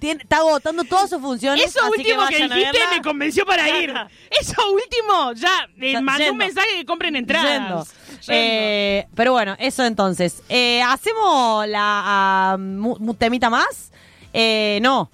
[0.00, 1.64] Tiene- está agotando todas sus funciones.
[1.64, 3.94] Eso así último que, a dijiste me convenció para ir.
[4.30, 6.44] Eso último, ya, eh, mandé un yendo.
[6.44, 7.32] mensaje que compren Yendo.
[7.32, 7.46] entradas.
[7.54, 7.86] Yendo.
[8.28, 10.42] Eh, pero bueno, eso entonces.
[10.48, 13.92] Eh, ¿Hacemos la mu- temita más?
[14.32, 15.08] Eh, no.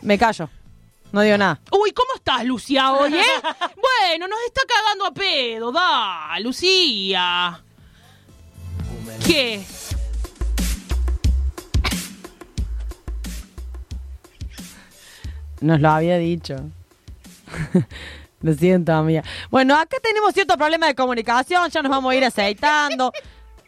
[0.00, 0.48] Me callo.
[1.12, 1.60] No digo nada.
[1.70, 3.22] Uy, ¿cómo estás, Lucía, hoy, eh?
[3.52, 7.62] bueno, nos está cagando a pedo, da, Lucía.
[9.26, 9.62] ¿Qué?
[15.60, 16.56] Nos lo había dicho.
[18.40, 19.22] lo siento, amiga.
[19.50, 23.12] Bueno, acá tenemos cierto problema de comunicación, ya nos vamos a ir aceitando.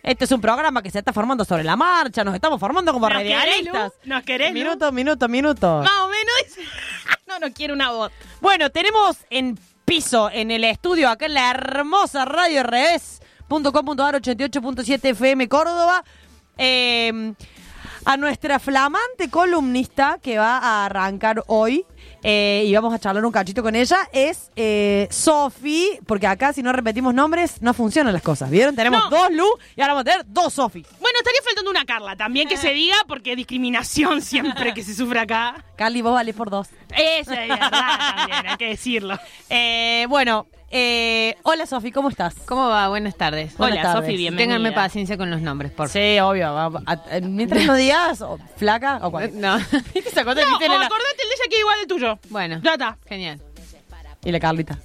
[0.04, 3.08] Este es un programa que se está formando sobre la marcha, nos estamos formando como
[3.08, 3.92] ¿Nos querés, radialistas.
[4.04, 4.54] ¿Nos querés, Lu?
[4.54, 5.78] Minuto, minuto, minuto.
[5.82, 6.68] Más o menos.
[7.26, 8.12] no, no quiero una voz.
[8.42, 15.48] Bueno, tenemos en piso, en el estudio, acá en la hermosa radio revés.com.ar 88.7 FM
[15.48, 16.04] Córdoba,
[16.58, 17.32] eh,
[18.04, 21.84] a nuestra flamante columnista que va a arrancar hoy.
[22.22, 26.62] eh, y vamos a charlar un cachito con ella, es eh, Sofi, porque acá si
[26.62, 28.74] no repetimos nombres no funcionan las cosas, ¿vieron?
[28.76, 29.10] Tenemos No.
[29.10, 30.80] dos Lu y ahora vamos a tener dos Sofi.
[31.00, 35.20] Bueno, estaría faltando una Carla también que se diga, porque discriminación siempre que se sufre
[35.20, 35.64] acá.
[35.76, 36.68] Carly, vos valés por dos.
[36.96, 37.70] Eso es verdad
[38.16, 39.18] también, hay que decirlo.
[39.50, 40.46] Eh, bueno,
[40.76, 42.34] eh, hola Sofi, ¿cómo estás?
[42.46, 42.88] ¿Cómo va?
[42.88, 43.56] Buenas tardes.
[43.56, 43.92] Buenas Hola.
[43.92, 44.42] Sofi, bienvenida.
[44.56, 45.90] Ténganme paciencia con los nombres, por favor.
[45.92, 46.52] Sí, obvio.
[46.52, 49.30] va- va- a- Mientras no digas, o flaca o cual.
[49.40, 49.56] No.
[49.94, 51.60] ¿Viste esa cosa que No, dicen o en la- acordate el de ella que es
[51.60, 52.18] igual al tuyo.
[52.28, 52.98] Bueno, Ya está.
[53.06, 53.40] genial.
[54.24, 54.78] Y la Carlita.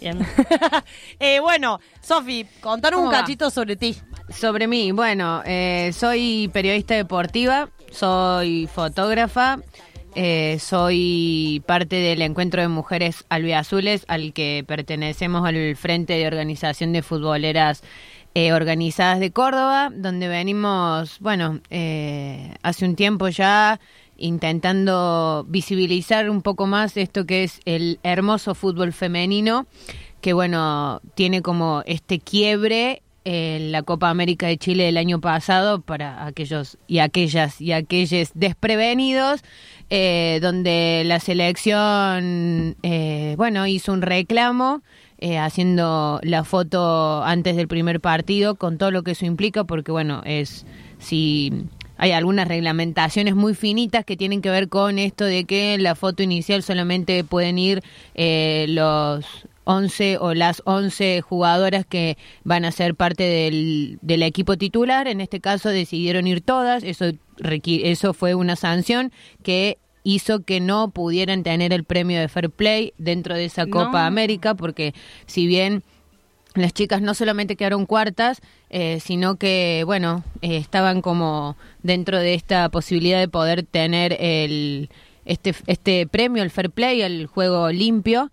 [0.00, 0.26] Bien.
[1.20, 3.96] eh, bueno, Sofi, contanos un cachito sobre ti.
[4.30, 9.58] Sobre mí, bueno, eh, soy periodista deportiva, soy fotógrafa,
[10.14, 16.92] eh, soy parte del encuentro de mujeres albiazules al que pertenecemos al Frente de Organización
[16.92, 17.82] de Futboleras
[18.34, 23.80] eh, Organizadas de Córdoba, donde venimos, bueno, eh, hace un tiempo ya
[24.16, 29.66] intentando visibilizar un poco más esto que es el hermoso fútbol femenino
[30.20, 33.02] que bueno, tiene como este quiebre
[33.32, 38.32] en la Copa América de Chile del año pasado para aquellos y aquellas y aquellos
[38.34, 39.42] desprevenidos,
[39.88, 44.82] eh, donde la selección, eh, bueno, hizo un reclamo
[45.18, 49.92] eh, haciendo la foto antes del primer partido con todo lo que eso implica, porque
[49.92, 50.66] bueno, es
[50.98, 51.68] si
[51.98, 55.94] hay algunas reglamentaciones muy finitas que tienen que ver con esto de que en la
[55.94, 57.82] foto inicial solamente pueden ir
[58.14, 59.26] eh, los
[59.70, 65.06] 11 o las 11 jugadoras que van a ser parte del, del equipo titular.
[65.06, 66.82] En este caso decidieron ir todas.
[66.82, 67.12] Eso,
[67.64, 69.12] eso fue una sanción
[69.42, 73.92] que hizo que no pudieran tener el premio de Fair Play dentro de esa Copa
[73.92, 73.98] No.
[73.98, 74.92] América, porque
[75.26, 75.84] si bien
[76.54, 78.40] las chicas no solamente quedaron cuartas,
[78.70, 84.90] eh, sino que, bueno, eh, estaban como dentro de esta posibilidad de poder tener el,
[85.24, 88.32] este, este premio, el fair play, el juego limpio.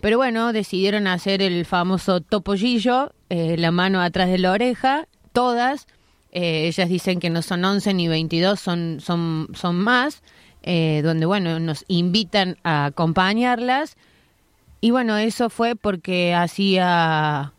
[0.00, 5.86] Pero bueno, decidieron hacer el famoso topollillo, eh, la mano atrás de la oreja, todas.
[6.30, 10.22] eh, ellas dicen que no son 11 ni 22, son, son, son más,
[10.62, 13.96] eh, donde, bueno, nos invitan a acompañarlas.
[14.80, 17.52] Y bueno, eso fue porque hacía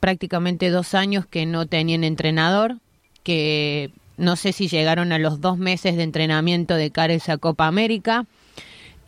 [0.00, 2.78] prácticamente dos años que no tenían entrenador,
[3.22, 7.38] que no sé si llegaron a los dos meses de entrenamiento de cara a esa
[7.38, 8.26] Copa América.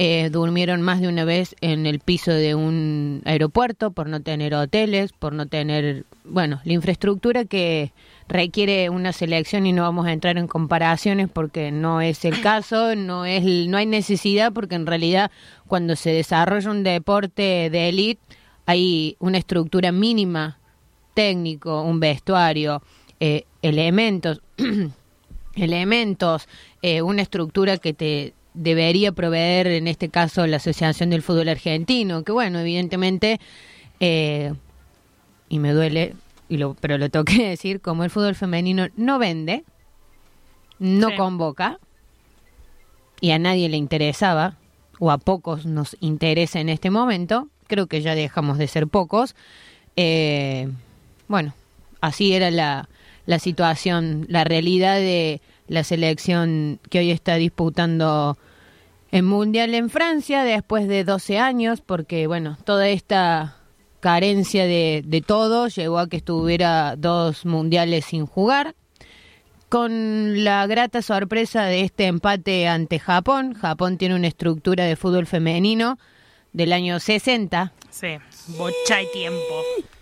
[0.03, 4.55] Eh, durmieron más de una vez en el piso de un aeropuerto por no tener
[4.55, 7.93] hoteles, por no tener, bueno, la infraestructura que
[8.27, 12.97] requiere una selección y no vamos a entrar en comparaciones porque no es el caso,
[12.97, 15.31] no es no hay necesidad porque en realidad
[15.67, 18.23] cuando se desarrolla un deporte de élite
[18.65, 20.57] hay una estructura mínima
[21.13, 22.83] técnico, un vestuario,
[23.21, 24.41] eh, elementos,
[25.57, 26.49] elementos,
[26.81, 32.23] eh, una estructura que te debería proveer, en este caso, la Asociación del Fútbol Argentino,
[32.25, 33.41] que bueno, evidentemente,
[34.01, 34.53] eh,
[35.49, 36.15] y me duele,
[36.49, 39.65] y lo, pero lo tengo que decir, como el fútbol femenino no vende,
[40.79, 41.17] no Sí.
[41.17, 41.79] convoca,
[43.21, 44.57] y a nadie le interesaba,
[44.99, 49.35] o a pocos nos interesa en este momento, creo que ya dejamos de ser pocos,
[49.97, 50.69] eh,
[51.29, 51.55] bueno,
[52.03, 52.89] así era la,
[53.25, 58.37] la situación, la realidad de la selección que hoy está disputando
[59.11, 63.57] el Mundial en Francia después de 12 años, porque bueno, toda esta
[64.01, 68.75] carencia de, de todo llevó a que estuviera dos mundiales sin jugar.
[69.69, 75.27] Con la grata sorpresa de este empate ante Japón, Japón tiene una estructura de fútbol
[75.27, 75.97] femenino
[76.53, 78.09] del año 60, Sí,
[78.59, 79.39] bocha y tiempo.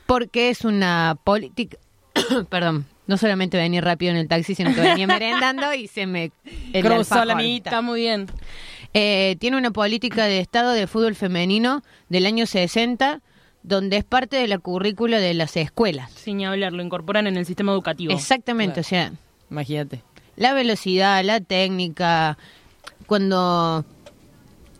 [0.06, 1.76] porque es una política,
[2.48, 6.30] perdón, no solamente venir rápido en el taxi, sino que venía merendando y se me...
[6.72, 7.68] el Cruzó la amiguita.
[7.68, 8.26] Está muy bien.
[8.94, 13.20] Eh, tiene una política de Estado de fútbol femenino del año 60,
[13.62, 16.10] donde es parte de la currícula de las escuelas.
[16.12, 18.12] Sin hablar, lo incorporan en el sistema educativo.
[18.12, 19.12] Exactamente, o sea,
[19.50, 20.02] Imagínate.
[20.36, 22.38] la velocidad, la técnica,
[23.06, 23.84] cuando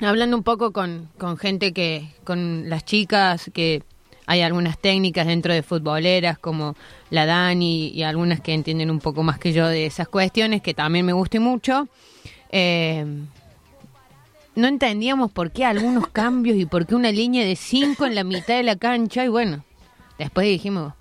[0.01, 3.83] hablando un poco con, con gente que, con las chicas, que
[4.27, 6.77] hay algunas técnicas dentro de futboleras como
[7.11, 10.75] la Dani y algunas que entienden un poco más que yo de esas cuestiones, que
[10.75, 11.89] también me guste mucho.
[12.51, 13.05] Eh,
[14.59, 18.25] no entendíamos por qué algunos cambios y por qué una línea de cinco en la
[18.25, 19.65] mitad de la cancha y bueno,
[20.19, 20.93] después dijimos,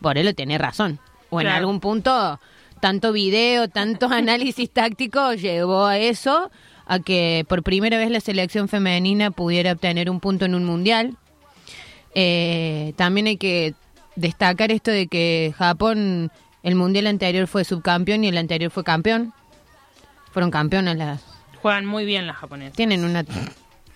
[0.00, 0.98] Borelo tiene razón.
[1.30, 1.58] O en Claro.
[1.60, 2.38] algún punto,
[2.80, 6.50] tanto video, tanto análisis táctico llevó a eso,
[6.86, 11.16] a que por primera vez la selección femenina pudiera obtener un punto en un mundial.
[12.14, 13.74] Eh, también hay que
[14.16, 16.30] destacar esto de que Japón,
[16.62, 19.32] el mundial anterior fue subcampeón y el anterior fue campeón.
[20.32, 21.22] Fueron campeonas las
[21.64, 22.76] Juegan muy bien las japonesas.
[22.76, 23.24] tienen una,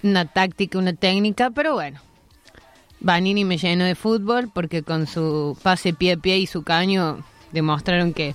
[0.03, 2.01] una táctica, una técnica, pero bueno.
[2.99, 7.23] Vanini me llenó de fútbol porque con su pase pie a pie y su caño
[7.53, 8.35] demostraron que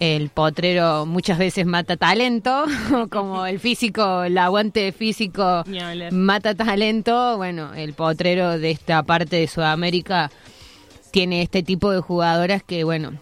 [0.00, 2.64] el potrero muchas veces mata talento,
[3.10, 5.62] como el físico, el aguante físico
[6.10, 7.36] mata talento.
[7.36, 10.32] Bueno, el potrero de esta parte de Sudamérica
[11.12, 13.12] tiene este tipo de jugadoras que, bueno,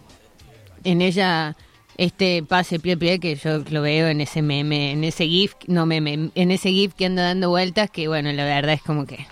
[0.83, 1.55] en ella
[1.97, 5.85] este pase pie pie que yo lo veo en ese meme, en ese gif, no
[5.85, 9.25] meme, en ese gif que anda dando vueltas que bueno, la verdad es como que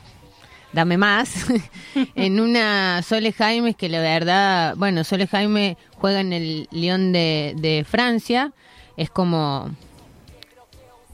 [0.74, 1.46] dame más.
[2.16, 7.54] en una Sole Jaime que la verdad, bueno, Sole Jaime juega en el Lyon de,
[7.58, 8.52] de Francia,
[8.98, 9.70] es como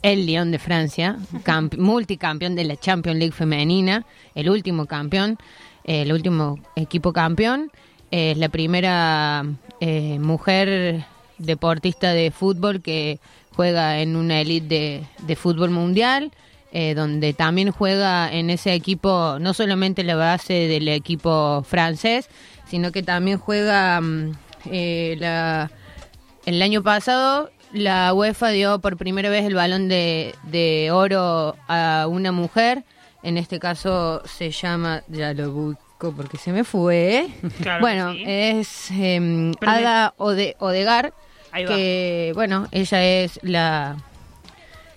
[0.02, 5.38] el Lyon de Francia, camp- multicampeón de la Champions League femenina, el último campeón,
[5.84, 7.72] eh, el último equipo campeón,
[8.10, 9.46] es la primera
[9.80, 11.06] eh, mujer
[11.42, 13.20] deportista de fútbol que
[13.56, 16.32] juega en una elite de, de fútbol mundial.
[16.74, 22.30] eh, donde también juega en ese equipo, no solamente la base del equipo francés,
[22.70, 24.32] sino que también juega mm,
[24.72, 25.70] eh, la,
[26.46, 27.52] el año pasado.
[27.74, 32.84] La UEFA dio por primera vez el balón de, de oro a una mujer.
[33.22, 37.28] En este caso se llama, ya lo busco porque se me fue.
[37.62, 38.24] Claro que bueno, sí.
[38.26, 41.14] es me- Ada Ode- Odegar,
[41.52, 41.76] Ahí va.
[41.76, 43.98] que bueno, ella es la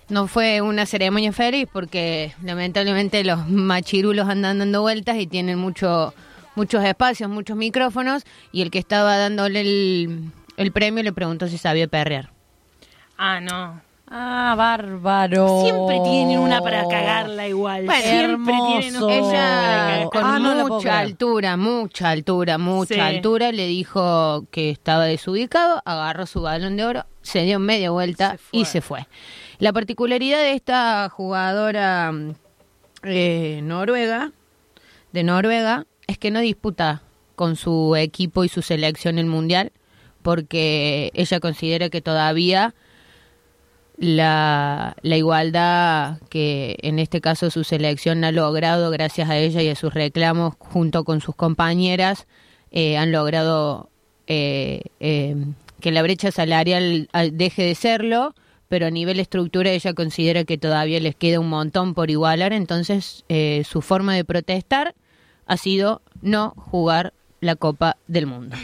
[0.07, 6.13] no fue una ceremonia feliz porque lamentablemente los machirulos andan dando vueltas y tienen mucho
[6.55, 11.57] muchos espacios, muchos micrófonos y el que estaba dándole el, el premio le preguntó si
[11.57, 12.29] sabía perrear.
[13.17, 13.81] Ah, no.
[14.07, 15.61] Ah, bárbaro.
[15.63, 17.85] Siempre tienen una para cagarla igual.
[17.85, 19.07] Bueno, Siempre tienen hermoso.
[19.07, 22.99] una Ella con Ah, no mucha altura, mucha altura, mucha Sí.
[22.99, 28.37] altura le dijo que estaba desubicado, agarró su balón de oro, se dio media vuelta
[28.37, 29.07] Se y se fue.
[29.57, 32.13] La particularidad de esta jugadora
[33.03, 34.31] eh, noruega,
[35.13, 37.01] de Noruega, es que no disputa
[37.35, 39.71] con su equipo y su selección el mundial,
[40.21, 42.73] porque ella considera que todavía
[43.97, 49.69] la, la igualdad que en este caso su selección ha logrado gracias a ella y
[49.69, 52.27] a sus reclamos junto con sus compañeras
[52.71, 53.89] eh, han logrado
[54.27, 55.35] eh, eh,
[55.79, 58.33] que la brecha salarial deje de serlo
[58.67, 62.53] pero a nivel estructura ella considera que todavía les queda un montón por igualar.
[62.53, 64.95] Entonces eh, su forma de protestar
[65.45, 68.55] ha sido no jugar la Copa del Mundo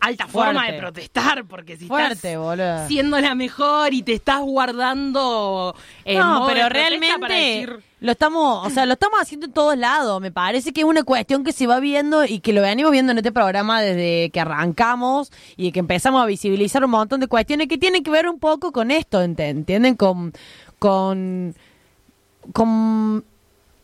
[0.00, 0.54] alta Fuerte.
[0.54, 2.86] forma de protestar, porque si Fuerte, estás boludo.
[2.88, 5.74] siendo la mejor y te estás guardando
[6.04, 9.76] eh, no, pero realmente para decir- lo estamos, o sea, lo estamos haciendo en todos
[9.76, 10.20] lados.
[10.20, 13.10] Me parece que es una cuestión que se va viendo y que lo venimos viendo
[13.10, 17.66] en este programa desde que arrancamos y que empezamos a visibilizar un montón de cuestiones
[17.66, 19.96] que tienen que ver un poco con esto, ent- ¿entienden?
[19.96, 20.32] Con,
[20.78, 21.56] con,
[22.52, 23.24] con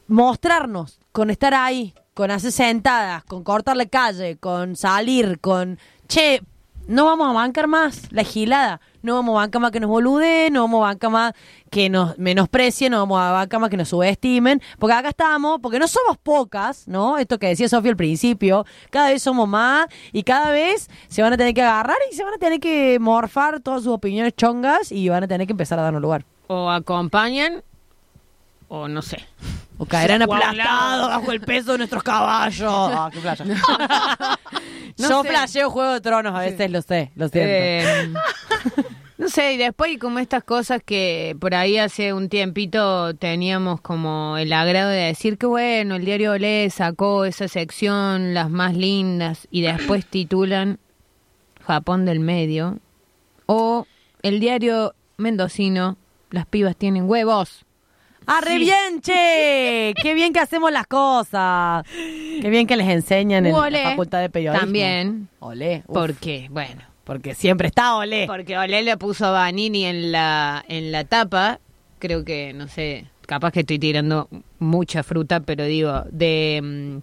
[0.06, 6.42] mostrarnos, con estar ahí, con hacer sentadas, con cortar la calle, con salir, con, che,
[6.86, 10.50] no vamos a bancar más la gilada, no vamos a bancar más que nos bolude,
[10.50, 11.32] no vamos a bancar más
[11.70, 15.78] que nos menosprecien, no vamos a bancar más que nos subestimen, porque acá estamos, porque
[15.78, 17.16] no somos pocas, ¿no?
[17.18, 21.32] Esto que decía Sofía al principio, cada vez somos más y cada vez se van
[21.32, 24.92] a tener que agarrar y se van a tener que morfar todas sus opiniones chongas
[24.92, 26.24] y van a tener que empezar a darnos lugar.
[26.48, 27.62] o acompañan
[28.68, 29.18] o no sé
[29.78, 32.72] O caerán O aplastados bajo el peso de nuestros caballos.
[32.92, 33.44] Ah, qué playa.
[34.96, 35.28] No Yo sé.
[35.28, 37.50] flasheo Juego de Tronos, a veces lo sé, lo siento.
[37.50, 38.12] Eh,
[39.18, 44.36] no sé, y después como estas cosas que por ahí hace un tiempito teníamos como
[44.38, 49.48] el agrado de decir que bueno, el diario Olé sacó esa sección, las más lindas,
[49.50, 50.78] y después titulan
[51.66, 52.78] Japón del Medio,
[53.46, 53.88] o
[54.22, 55.96] el diario mendocino,
[56.30, 57.64] las pibas tienen huevos.
[58.26, 59.92] ¡Ah, re bien, che!
[60.02, 61.84] ¡Qué bien que hacemos las cosas!
[61.86, 64.64] ¡Qué bien que les enseñan en Olé la facultad de periodismo!
[64.64, 65.82] También, Olé.
[65.86, 68.26] uf, porque, bueno, porque siempre está Olé.
[68.26, 71.60] Porque Olé le puso a Vanini en la, en la tapa.
[71.98, 76.98] Creo que, no sé, capaz que estoy tirando mucha fruta, pero digo, de mm,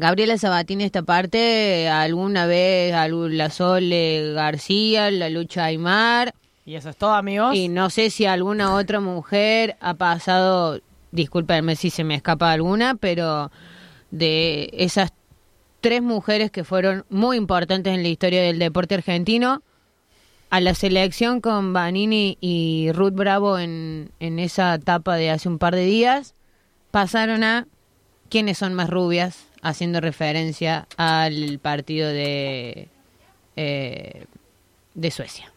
[0.00, 6.34] Gabriela Sabatini esta parte, alguna vez la Sole García, la Lucha Aymar,
[6.70, 7.56] Y eso es todo, amigos.
[7.56, 12.94] y no sé si alguna otra mujer ha pasado, discúlpenme si se me escapa alguna,
[12.94, 13.50] pero
[14.12, 15.12] de esas
[15.80, 19.64] tres mujeres que fueron muy importantes en la historia del deporte argentino,
[20.48, 25.58] a la selección con Vanini y Ruth Bravo en, en esa etapa de hace un
[25.58, 26.36] par de días,
[26.92, 27.66] pasaron a
[28.28, 32.86] quiénes son más rubias, haciendo referencia al partido de,
[33.56, 34.24] eh,
[34.94, 35.49] de Suecia.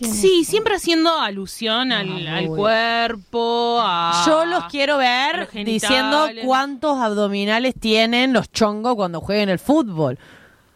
[0.00, 4.22] Sí, siempre haciendo alusión al, al cuerpo, a...
[4.26, 10.18] Yo los quiero ver los diciendo cuántos abdominales tienen los chongos cuando jueguen el fútbol.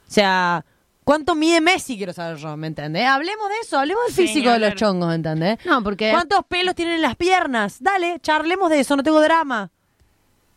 [0.07, 0.65] O sea,
[1.05, 1.97] ¿cuánto mide Messi?
[1.97, 3.07] Quiero saber yo, ¿me entendés?
[3.07, 5.59] Hablemos de eso, hablemos del Sí, físico de los chongos, ¿entendés?
[5.65, 7.83] No, porque ¿Cuántos pelos tienen en las piernas?
[7.83, 9.71] Dale, charlemos de eso, no tengo drama.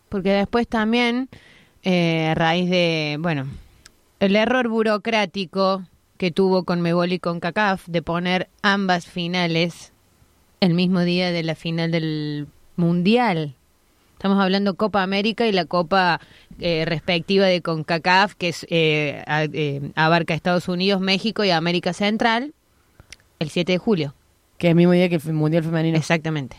[0.10, 1.30] Porque después también,
[1.84, 3.48] eh, a raíz de, bueno,
[4.20, 5.84] el error burocrático
[6.18, 9.94] que tuvo con Mebol y con CACAF de poner ambas finales
[10.60, 13.56] el mismo día de la final del Mundial.
[14.14, 16.20] Estamos hablando Copa América y la Copa
[16.60, 21.94] eh, respectiva de CONCACAF, que es, eh, a- eh, abarca Estados Unidos, México y América
[21.94, 22.54] Central,
[23.40, 24.16] el 7 de julio.
[24.58, 25.98] Que es el mismo día que el Mundial Femenino.
[25.98, 26.58] Exactamente.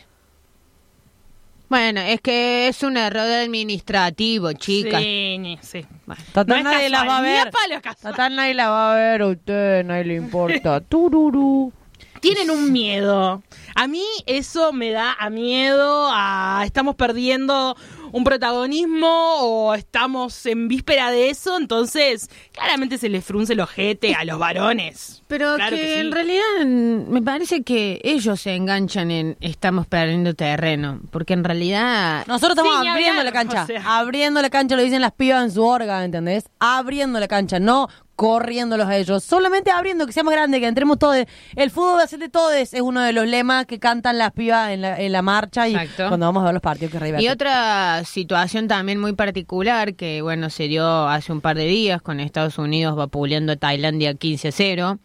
[1.68, 5.02] Bueno, es que es un error administrativo, chicas.
[5.02, 5.86] Sí, sí.
[6.32, 7.82] Total, No nadie las va a casual, ver.
[7.82, 8.12] casual.
[8.14, 10.80] Total, nadie la va a ver a usted, nadie le importa.
[10.88, 11.72] Tururú.
[12.20, 13.42] Tienen un miedo.
[13.74, 17.76] A mí eso me da a miedo, a estamos perdiendo
[18.10, 19.08] un protagonismo
[19.40, 24.38] o estamos en víspera de eso, entonces claramente se les frunce el ojete a los
[24.38, 25.22] varones.
[25.28, 26.00] Pero Claro que, que sí.
[26.00, 32.24] en realidad me parece que ellos se enganchan en estamos perdiendo terreno, porque en realidad
[32.26, 33.62] Nosotros estamos Sí, abriendo hablar, la cancha.
[33.64, 33.98] o sea.
[33.98, 36.44] Abriendo la cancha, lo dicen las pibas en su orga, ¿entendés?
[36.58, 37.88] Abriendo la cancha, no
[38.18, 39.22] corriéndolos a ellos.
[39.22, 41.24] Solamente abriendo, que sea más grande, que entremos todos.
[41.54, 45.00] El fútbol de todos es uno de los lemas que cantan las pibas en la,
[45.00, 46.08] en la marcha y Exacto.
[46.08, 50.20] cuando vamos a ver los partidos que re Y otra situación también muy particular que,
[50.20, 54.48] bueno, se dio hace un par de días con Estados Unidos vapuleando a Tailandia 15
[54.48, 54.98] a 0.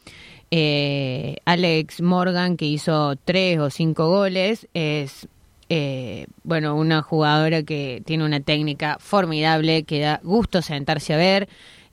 [0.50, 5.28] Eh, Alex Morgan, que hizo tres o cinco goles, es,
[5.70, 11.48] eh, bueno, una jugadora que tiene una técnica formidable, que da gusto sentarse a ver.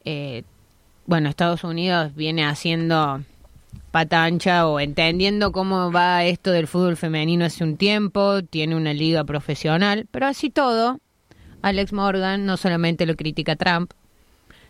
[0.07, 0.45] Eh,
[1.11, 3.21] bueno, Estados Unidos viene haciendo
[3.91, 8.95] pata ancha o entendiendo cómo va esto del fútbol femenino hace un tiempo, tiene una
[8.95, 11.01] liga profesional, pero así todo,
[11.63, 13.91] Alex Morgan no solamente lo critica Trump,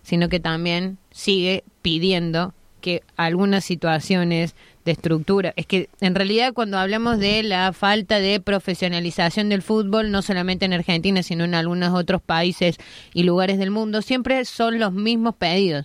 [0.02, 4.54] sino que también sigue pidiendo que algunas situaciones
[4.86, 10.10] de estructura, es que en realidad cuando hablamos de la falta de profesionalización del fútbol,
[10.10, 12.78] no solamente en Argentina, sino en algunos otros países
[13.12, 15.84] y lugares del mundo, siempre son los mismos pedidos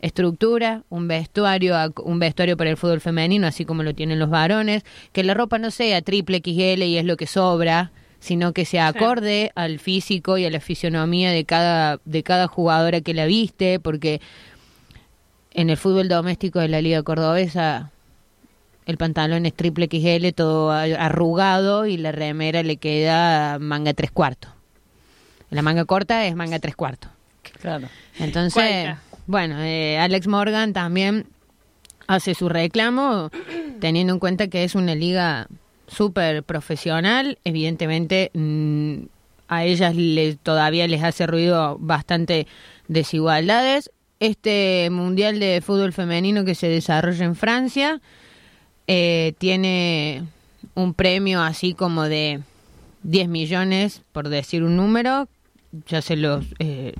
[0.00, 1.74] estructura, un vestuario,
[2.04, 5.58] un vestuario para el fútbol femenino, así como lo tienen los varones, que la ropa
[5.58, 10.38] no sea triple XL y es lo que sobra, sino que se acorde al físico
[10.38, 14.20] y a la fisionomía de cada de cada jugadora que la viste, porque
[15.52, 17.90] en el fútbol doméstico de la Liga Cordobesa
[18.86, 24.52] el pantalón es triple XL, todo arrugado y la remera le queda manga tres cuartos.
[25.50, 27.10] La manga corta es manga tres cuartos.
[27.60, 27.88] Claro.
[28.18, 28.96] Entonces.
[29.26, 31.26] Bueno, eh, Alex Morgan también
[32.06, 33.30] hace su reclamo
[33.80, 35.48] teniendo en cuenta que es una liga
[35.86, 37.38] súper profesional.
[37.44, 39.06] Evidentemente, mm,
[39.48, 42.46] a ellas les, todavía les hace ruido bastante
[42.88, 43.90] desigualdades.
[44.18, 48.00] Este Mundial de Fútbol Femenino que se desarrolla en Francia
[48.86, 50.24] eh, tiene
[50.74, 52.40] un premio así como de
[53.02, 55.28] 10 millones, por decir un número.
[55.86, 56.46] Ya se los.
[56.58, 56.94] eh,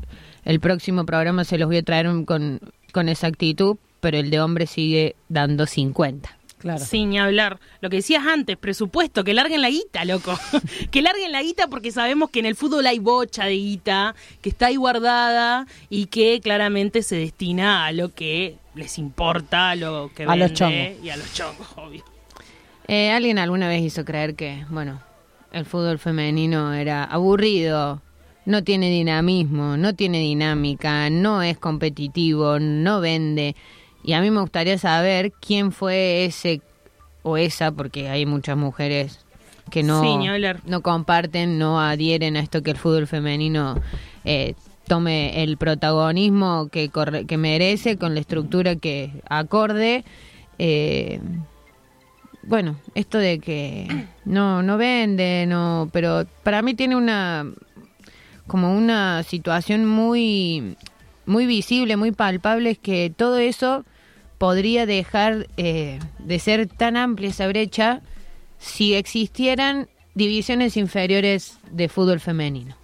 [0.46, 2.60] el próximo programa se los voy a traer un- con,
[2.92, 6.30] con exactitud, pero el de hombre sigue dando 50.
[6.58, 6.82] Claro.
[6.82, 7.60] Sin ni hablar.
[7.82, 10.36] Lo que decías antes, presupuesto, que larguen la guita, loco.
[10.90, 14.48] que larguen la guita porque sabemos que en el fútbol hay bocha de guita, que
[14.48, 20.10] está ahí guardada y que claramente se destina a lo que les importa, a lo
[20.14, 21.04] que A los vende chongos.
[21.04, 22.02] y a los chongos, obvio.
[22.88, 25.00] Eh, Alguien alguna vez hizo creer que, bueno,
[25.52, 28.00] el fútbol femenino era aburrido,
[28.46, 33.54] no tiene dinamismo, no tiene dinámica, no es competitivo, no vende.
[34.02, 36.62] Y a mí me gustaría saber quién fue ese
[37.22, 39.18] o esa, porque hay muchas mujeres
[39.68, 40.16] que no, Sí,
[40.64, 43.80] no comparten, no adhieren a esto que el fútbol femenino
[44.24, 44.54] eh,
[44.86, 50.04] tome el protagonismo que, corre- que merece, con la estructura que acorde.
[50.60, 51.18] Eh,
[52.44, 53.88] bueno, esto de que
[54.24, 57.44] no no vende, no, pero para mí tiene una
[58.46, 60.76] como una situación muy
[61.24, 63.84] muy visible, muy palpable es que todo eso
[64.38, 68.00] podría dejar eh, de ser tan amplia esa brecha
[68.58, 72.76] si existieran divisiones inferiores de fútbol femenino.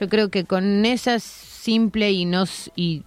[0.00, 3.02] Yo creo que con esa simple y no s- y,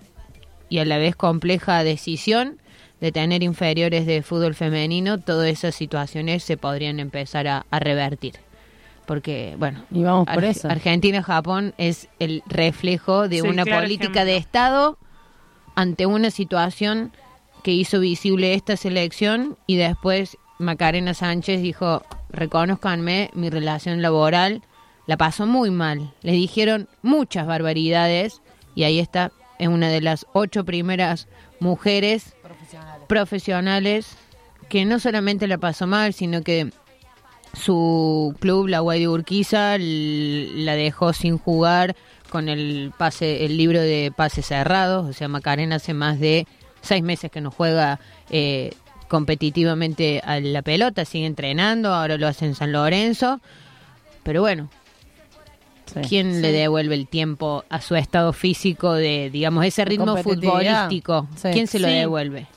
[0.69, 2.59] y a la vez compleja decisión
[2.99, 8.35] de tener inferiores de fútbol femenino, todas esas situaciones se podrían empezar a revertir.
[9.11, 10.69] Porque, bueno, Y vamos por eso.
[10.69, 14.37] Argentina-Japón es el reflejo de Sí, una claro política de.
[14.37, 14.97] Estado
[15.75, 17.11] ante una situación
[17.61, 24.61] que hizo visible esta selección y después Macarena Sánchez dijo, reconozcanme mi relación laboral,
[25.07, 28.41] la pasó muy mal, le dijeron muchas barbaridades
[28.75, 31.27] y ahí está, es una de las ocho primeras
[31.59, 32.33] mujeres
[33.09, 34.15] profesionales
[34.69, 36.71] que no solamente la pasó mal, sino que
[37.53, 41.95] su club, la Guay de Urquiza, la dejó sin jugar
[42.29, 45.09] con el pase, el libro de pases cerrados.
[45.09, 46.47] O sea, Macarena hace más de
[46.81, 47.99] seis meses que no juega
[48.29, 48.71] eh,
[49.07, 53.39] competitivamente a la pelota, sigue entrenando, ahora lo hace en San Lorenzo.
[54.23, 54.69] Pero bueno,
[55.93, 55.99] Sí.
[56.07, 61.27] ¿quién le devuelve el tiempo a su estado físico de, digamos, ese ritmo futbolístico?
[61.35, 61.49] Sí.
[61.51, 61.93] ¿Quién se lo Sí.
[61.95, 62.47] devuelve?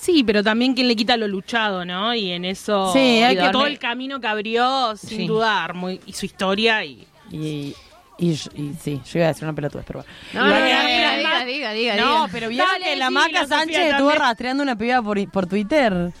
[0.00, 2.14] Sí, pero también quien le quita lo luchado, ¿no?
[2.14, 5.26] Y en eso, Sí, hay que- todo el camino que abrió, sin Sí.
[5.26, 7.06] dudar, muy, y su historia y...
[7.30, 7.74] Y,
[8.18, 10.48] y, y sí, yo iba a decir una pelotuda, pero bueno.
[10.48, 12.28] No, no, diga, diga, diga, No, diga.
[12.32, 16.12] pero vieron Dale, que la sí, Maca Sánchez estuvo rastreando una piba por, por Twitter.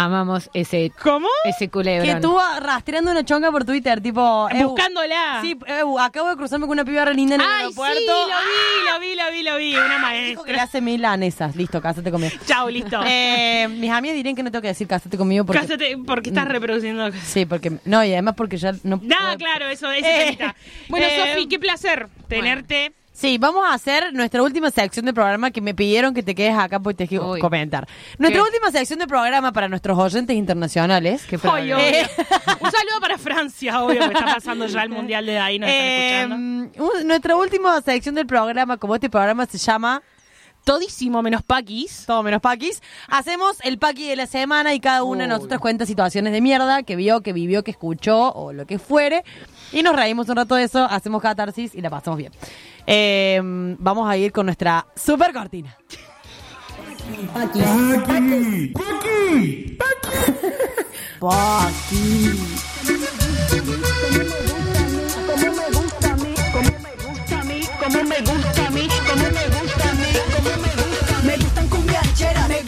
[0.00, 1.26] Amamos ese, ¿Cómo?
[1.44, 2.06] ese culebrón.
[2.06, 4.48] Que estuvo rastreando una chonga por Twitter, tipo...
[4.62, 5.40] Buscándola.
[5.42, 5.58] Sí,
[5.98, 7.98] acabo de cruzarme con una piba re linda en el Ay, aeropuerto.
[7.98, 9.76] sí, lo vi, lo vi, lo vi, lo vi.
[9.76, 10.62] Una Dijo que le maestra.
[10.62, 11.56] hace milanesas.
[11.56, 12.32] Listo, cásate conmigo.
[12.46, 13.00] Chao, listo.
[13.04, 15.62] Eh, mis amigas dirían que no tengo que decir cásate conmigo porque...
[15.62, 17.10] Cásate, porque estás reproduciendo.
[17.24, 17.72] Sí, porque...
[17.84, 19.00] No, y además porque ya no...
[19.02, 20.38] Nada, puedo- claro, eso, eso Eh.
[20.88, 22.92] Bueno, eh, Sofi, qué placer tenerte.
[23.18, 26.56] Sí, vamos a hacer nuestra última sección de programa que me pidieron que te quedes
[26.56, 27.40] acá porque te quiero Uy.
[27.40, 27.88] comentar.
[28.16, 28.48] Nuestra ¿Qué?
[28.48, 31.26] última sección de programa para nuestros oyentes internacionales.
[31.26, 31.34] Que.
[31.34, 31.38] Eh,
[32.60, 35.88] Un saludo para Francia, obvio, que está pasando ya el mundial de ahí, nos están
[35.88, 37.04] eh, escuchando.
[37.06, 40.00] nuestra última sección del programa, como este programa se llama
[40.62, 42.04] Todísimo menos Paquis.
[42.06, 45.86] Todo menos Paquis, hacemos el Paqui de la semana y cada una de nosotras cuenta
[45.86, 49.24] situaciones de mierda que vio, que vivió, que escuchó o lo que fuere.
[49.72, 52.32] Y nos reímos un rato de eso, hacemos catarsis y la pasamos bien.
[52.86, 53.40] Eh,
[53.78, 55.76] vamos a ir con nuestra super cortina.
[71.24, 72.67] Me gustan cumbiancheras, me gustan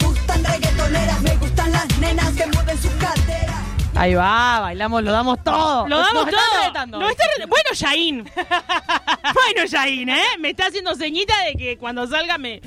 [4.01, 5.87] Ahí va, bailamos, lo damos todo.
[5.87, 6.63] Lo Nos damos todo.
[6.65, 6.99] retando.
[6.99, 8.23] Lo está re- Bueno, Yain.
[8.33, 10.23] bueno, Yain, ¿eh?
[10.39, 12.61] Me está haciendo señita de que cuando salga me...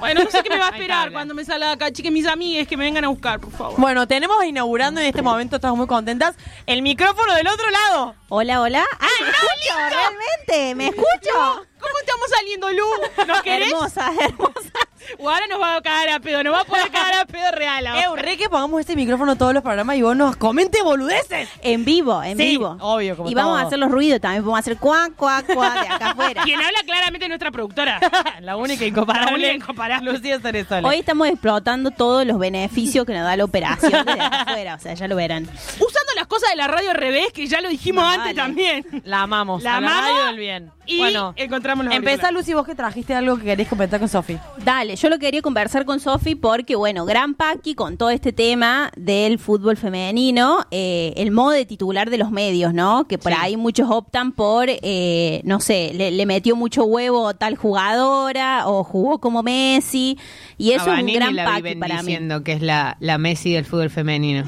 [0.00, 1.92] Bueno, no sé qué me va a Ahí esperar está, cuando me salga de acá.
[1.92, 3.74] Chique, mis amigas que me vengan a buscar, por favor.
[3.78, 6.34] Bueno, tenemos inaugurando en este momento, estamos muy contentas,
[6.66, 8.16] el micrófono del otro lado.
[8.28, 8.84] Hola, hola.
[8.98, 9.76] Ah, ¿me escucho?
[9.88, 10.74] ¿Realmente?
[10.74, 11.30] ¿Me escucho?
[11.78, 13.24] ¿Cómo estamos saliendo, Lu?
[13.28, 13.70] ¿Nos querés?
[13.72, 14.70] Hermosa, hermosa.
[15.18, 17.50] O ahora nos va a cagar a pedo, nos va a poder cagar a pedo
[17.52, 18.00] real ahora.
[18.02, 21.48] Eh, re que pongamos este micrófono todos los programas y vos nos comente boludeces.
[21.62, 22.76] En vivo, en Sí, vivo.
[22.80, 23.64] obvio, como Y vamos todo.
[23.64, 24.42] a hacer los ruidos también.
[24.42, 26.42] Vamos a hacer cuac, cuac, cuac de acá afuera.
[26.44, 28.00] Quien habla claramente es nuestra productora.
[28.40, 29.30] la única incomparable.
[29.30, 30.12] La única incomparable.
[30.12, 30.86] Lucía Cerezole.
[30.88, 34.74] Hoy estamos explotando todos los beneficios que nos da la operación desde acá afuera.
[34.74, 35.44] O sea, ya lo verán.
[35.44, 38.34] Usando las cosas de la radio al revés, que ya lo dijimos No, antes vale.
[38.34, 38.86] también.
[39.04, 39.62] La amamos.
[39.62, 40.70] La a la amamos radio del bien.
[40.86, 42.30] y bueno, encontramos los empezá.
[42.30, 44.38] Lucy, vos que trajiste algo que querés comentar con Sofi.
[44.58, 48.90] Dale, yo lo quería conversar con Sofi porque, bueno, Gran Paqui con todo este tema
[48.96, 53.06] del fútbol femenino, eh, el modo de titular de los medios, ¿no?
[53.08, 57.56] Que por ahí muchos optan por, eh, no sé, le, le metió mucho huevo tal
[57.56, 60.18] jugadora o jugó como Messi
[60.58, 62.00] y eso es un gran la Paqui para mí.
[62.08, 64.44] diciendo que es la, la Messi del fútbol femenino.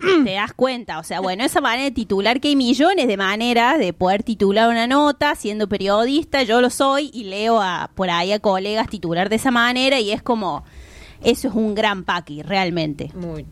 [0.00, 0.98] Te das cuenta.
[0.98, 4.68] O sea, bueno, esa manera de titular, que hay millones de maneras de poder titular
[4.68, 6.42] una nota siendo periodista.
[6.42, 10.12] Yo lo soy y leo a, por ahí a colegas titular de esa manera y
[10.12, 10.64] es como,
[11.22, 13.10] eso es un gran paqui, realmente.
[13.14, 13.46] Muy.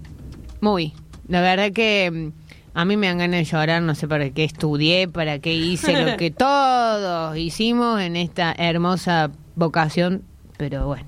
[0.61, 0.93] Muy.
[1.29, 2.33] La verdad que mm,
[2.75, 6.05] a mí me dan ganas de llorar, no sé para qué estudié, para qué hice
[6.05, 10.25] lo que todos hicimos en esta hermosa vocación,
[10.57, 11.07] pero bueno.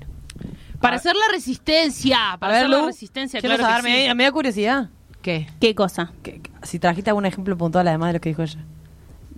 [0.79, 2.37] Para hacer la resistencia.
[2.39, 4.07] Para hacer la resistencia, quiero claro que sí.
[4.07, 4.89] me, me da curiosidad.
[5.23, 5.47] ¿Qué?
[5.59, 6.11] ¿Qué cosa?
[6.61, 8.59] Si trajiste algún ejemplo puntual además de lo que dijo ella.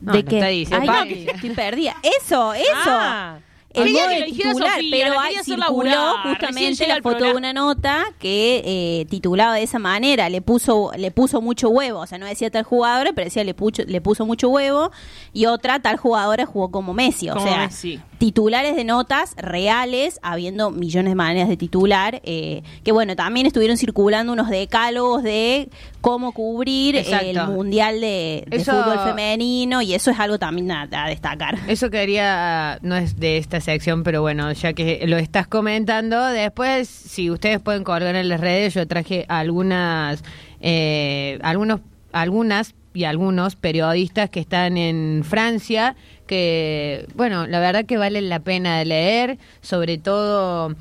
[0.01, 0.35] No, ¿De no qué?
[0.37, 1.95] está diciendo Ay, no, perdida.
[2.21, 2.65] Eso, eso.
[2.87, 3.37] Ah.
[3.75, 8.05] El modo de titular, Sofía, pero ahí circuló laburar, justamente la foto de una nota
[8.19, 12.25] que eh, titulaba de esa manera, le puso le puso mucho huevo, o sea, no
[12.25, 14.91] decía tal jugadora, pero decía le puso, le puso mucho huevo,
[15.33, 17.99] y otra tal jugadora jugó como Messi, o Como sea, Messi.
[18.17, 23.77] titulares de notas reales, habiendo millones de maneras de titular, eh, que bueno, también estuvieron
[23.77, 25.69] circulando unos decálogos de
[26.05, 27.25] cómo cubrir Exacto.
[27.25, 31.57] el Mundial de, de Eso- Fútbol Femenino, y eso es algo también a, a destacar.
[31.67, 36.87] Eso quería, no es de esta sección, pero bueno, ya que lo estás comentando, después,
[36.87, 40.23] si ustedes pueden colgar en las redes, yo traje algunas,
[40.61, 41.79] eh, algunos,
[42.11, 45.95] algunas y algunos periodistas que están en Francia,
[46.27, 50.75] que, bueno, la verdad que valen la pena de leer, sobre todo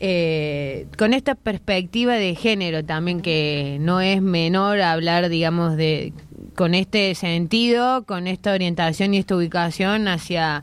[0.00, 6.12] eh, con esta perspectiva de género también que no es menor hablar digamos de
[6.56, 10.62] con este sentido con esta orientación y esta ubicación hacia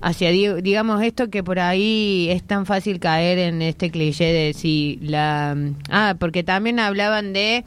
[0.00, 4.54] hacia di- digamos esto que por ahí es tan fácil caer en este cliché de
[4.54, 5.56] si la
[5.90, 7.64] ah porque también hablaban de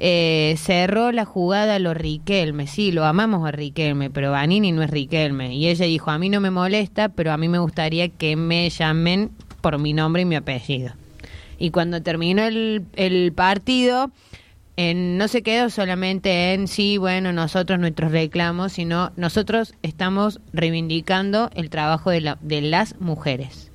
[0.00, 4.84] eh, cerró la jugada a lo Riquelme, sí, lo amamos a Riquelme, pero Vanini no
[4.84, 5.56] es Riquelme.
[5.56, 8.70] Y ella dijo, a mí no me molesta, pero a mí me gustaría que me
[8.70, 9.30] llamen
[9.60, 10.92] por mi nombre y mi apellido.
[11.58, 14.10] Y cuando terminó el, el partido,
[14.76, 21.50] en- no se quedó solamente en sí, bueno, nosotros nuestros reclamos, sino nosotros estamos reivindicando
[21.54, 23.72] el trabajo de, la- de las mujeres.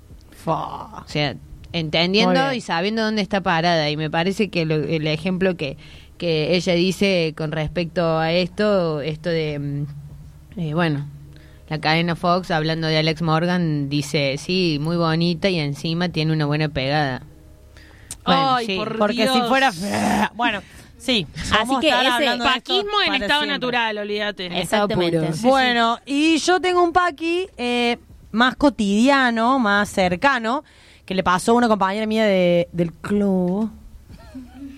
[1.05, 1.35] O sea,
[1.73, 3.89] entendiendo y sabiendo dónde está parada.
[3.89, 5.75] Y me parece que lo- el ejemplo que,
[6.17, 11.07] que ella dice con respecto a esto, esto de, mm, eh, bueno,
[11.73, 16.45] la cadena Fox hablando de Alex Morgan dice, sí, muy bonita y encima tiene una
[16.45, 17.23] buena pegada.
[18.23, 19.71] Bueno, Ay, sí, por Porque si fuera...
[20.35, 20.61] Bueno,
[20.99, 21.25] sí.
[21.49, 23.47] vamos a que ese Paquismo en estado siempre.
[23.47, 24.61] natural, olvídate.
[24.61, 25.33] Exactamente.
[25.33, 27.97] Sí, Bueno, y yo tengo un paqui eh,
[28.31, 30.63] más cotidiano, más cercano,
[31.05, 33.67] que le pasó a una compañera mía de- del club.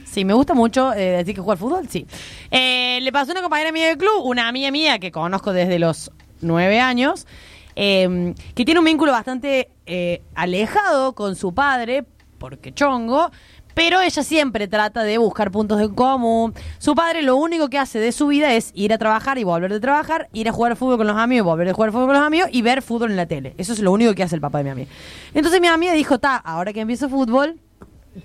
[0.05, 2.07] Sí, me gusta mucho eh, decir que juega al fútbol, sí.
[2.49, 5.77] Eh, le pasó a una compañera mía del club, una amiga mía que conozco desde
[5.77, 6.09] los
[6.45, 7.27] nueve años,
[7.75, 12.05] eh, que tiene un vínculo bastante eh, alejado con su padre,
[12.37, 13.31] porque chongo,
[13.73, 16.53] pero ella siempre trata de buscar puntos en común.
[16.77, 19.73] Su padre lo único que hace de su vida es ir a trabajar y volver
[19.73, 22.15] de trabajar, ir a jugar fútbol con los amigos y volver a jugar fútbol con
[22.15, 23.53] los amigos y ver fútbol en la tele.
[23.57, 24.91] Eso es lo único que hace el papá de mi amiga.
[25.33, 27.59] Entonces mi amiga dijo, ta, ahora que empiezo fútbol,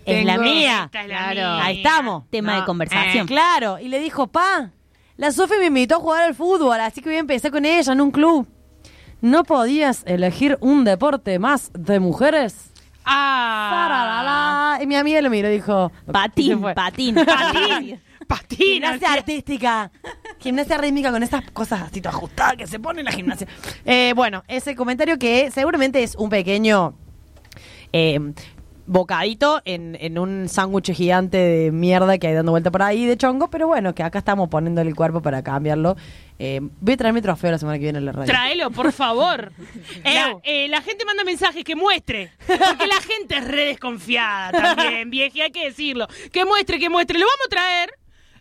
[0.05, 0.83] es la mía.
[0.85, 1.35] Esta es la Claro.
[1.57, 1.65] mía.
[1.65, 2.25] Ahí estamos.
[2.31, 3.25] Tema No, de conversación.
[3.25, 4.71] Eh, claro, y le dijo, pa,
[5.21, 7.93] la Sofi me invitó a jugar al fútbol, así que voy a empezar con ella
[7.93, 8.49] en un club.
[9.21, 12.71] ¿No podías elegir un deporte más de mujeres?
[13.05, 13.69] Ah.
[13.71, 14.83] Tararara.
[14.83, 17.15] Y mi amiga lo miró y dijo, Patín, patín.
[17.27, 18.01] Patín.
[18.27, 18.59] Patín.
[18.59, 19.93] Gimnasia artística.
[20.39, 23.47] Gimnasia rítmica con estas cosas así todas ajustadas que se pone en la gimnasia.
[23.85, 26.95] Eh, bueno, ese comentario que seguramente es un pequeño
[27.93, 28.33] eh,
[28.91, 33.17] bocadito en, en un sándwich gigante de mierda que hay dando vuelta por ahí de
[33.17, 35.97] chongo, pero bueno, que acá estamos poniéndole el cuerpo para cambiarlo.
[36.41, 38.27] Eh, voy a traer mi trofeo la semana que viene en la radio.
[38.27, 39.53] Tráelo, por favor.
[40.05, 40.41] La, Ew.
[40.43, 42.33] eh, la gente manda mensajes que muestre.
[42.47, 46.09] Porque la gente es re desconfiada también, vieja, hay que decirlo.
[46.33, 47.19] Que muestre, que muestre.
[47.19, 47.91] Lo vamos a traer.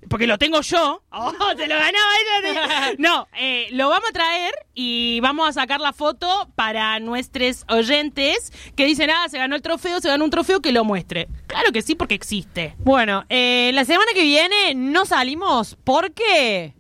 [0.08, 1.04] Porque lo tengo yo.
[1.12, 2.94] Oh, te lo ganaba ella.
[2.98, 8.52] No, eh, lo vamos a traer y vamos a sacar la foto para nuestros oyentes
[8.76, 11.28] que dicen, ah, se ganó el trofeo, se ganó un trofeo, que lo muestre.
[11.48, 12.76] Claro que sí, porque existe.
[12.80, 16.74] Bueno, eh, la semana que viene no salimos porque...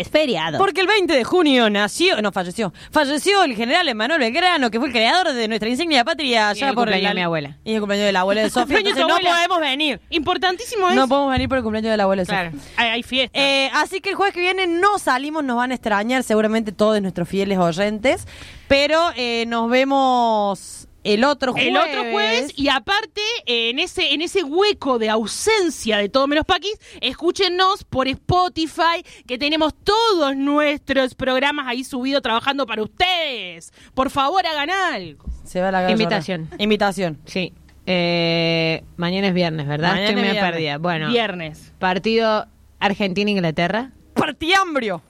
[0.00, 0.58] Es feriado.
[0.58, 4.88] Porque el 20 de junio nació, no falleció, falleció el general Emanuel Belgrano, que fue
[4.88, 7.56] el creador de nuestra insignia patria Y allá el por cumpleaños de mi abuela.
[7.64, 8.78] Y el cumpleaños de la abuela de Sofía.
[8.78, 9.30] Entonces no abuela.
[9.30, 10.00] podemos venir.
[10.10, 10.96] Importantísimo es.
[10.96, 12.50] No podemos venir por el cumpleaños de la abuela de Sofía.
[12.50, 12.64] Claro.
[12.76, 13.38] hay, hay fiesta.
[13.38, 17.00] Eh, así que el jueves que viene no salimos, nos van a extrañar seguramente todos
[17.00, 18.26] nuestros fieles oyentes,
[18.68, 21.68] pero eh, nos vemos el otro jueves.
[21.70, 26.44] El otro jueves y aparte en ese en ese hueco de ausencia de todo menos
[26.44, 33.72] paquis, escúchenos por Spotify que tenemos todos nuestros programas ahí subidos trabajando para ustedes.
[33.94, 35.24] Por favor, hagan algo.
[35.44, 36.48] Se va la gana Invitación.
[36.58, 37.18] Invitación.
[37.26, 37.52] Sí.
[37.86, 39.90] Eh, mañana es viernes, ¿verdad?
[39.90, 40.78] Mañana Estoy es medio perdida.
[40.78, 41.72] Bueno, Viernes.
[41.78, 42.46] partido
[42.80, 43.92] Argentina-Inglaterra.
[44.14, 45.02] Partiambrio.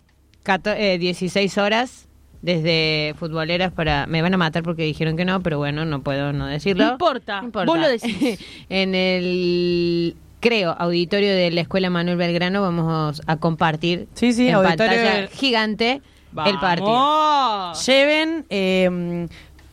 [0.42, 2.08] Cato- eh, 16 horas
[2.44, 4.06] desde futboleras para...
[4.06, 6.84] Me van a matar porque dijeron que no, pero bueno, no puedo no decirlo.
[6.84, 8.38] No importa, vos lo decís.
[8.68, 14.54] en el, creo, auditorio de la Escuela Manuel Belgrano vamos a compartir Sí, sí, en
[14.56, 16.02] auditorio pantalla del- gigante
[16.44, 16.90] el partido.
[16.92, 17.86] Vamos.
[17.86, 19.26] Lleven eh,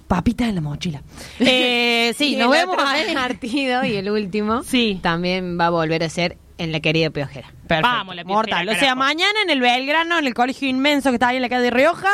[0.08, 1.02] papitas en la mochila.
[1.40, 3.14] Eh, sí, Y nos el vemos otro ahí.
[3.14, 4.98] partido y el último Sí.
[5.02, 7.52] también va a volver a ser en la querida Piojera.
[7.68, 7.90] Perfecto.
[7.90, 8.66] Vamos, la Mortal.
[8.66, 11.42] Piojera, O sea, mañana en el Belgrano, en el colegio inmenso que está ahí en
[11.42, 12.10] la calle de Rioja.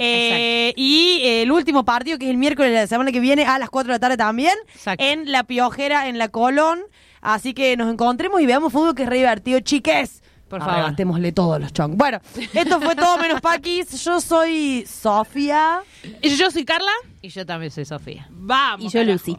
[0.00, 3.44] Eh, y eh, el último partido, que es el miércoles de la semana que viene
[3.44, 5.04] a las 4 de la tarde también, Exacto.
[5.04, 6.80] en La Piojera, en la Colón.
[7.20, 10.22] Así que nos encontremos y veamos fútbol, que es re divertido, chiques.
[10.50, 10.74] Por favor.
[10.74, 11.96] Arrebatémosle todos los chongos.
[11.96, 12.20] Bueno,
[12.52, 14.02] esto fue todo menos Paquis.
[14.02, 15.80] Yo soy Sofía.
[16.22, 16.90] Yo soy Carla.
[17.22, 18.26] Y yo también soy Sofía.
[18.30, 18.84] Vamos.
[18.84, 19.12] Y yo, carajo.
[19.12, 19.38] Lucy.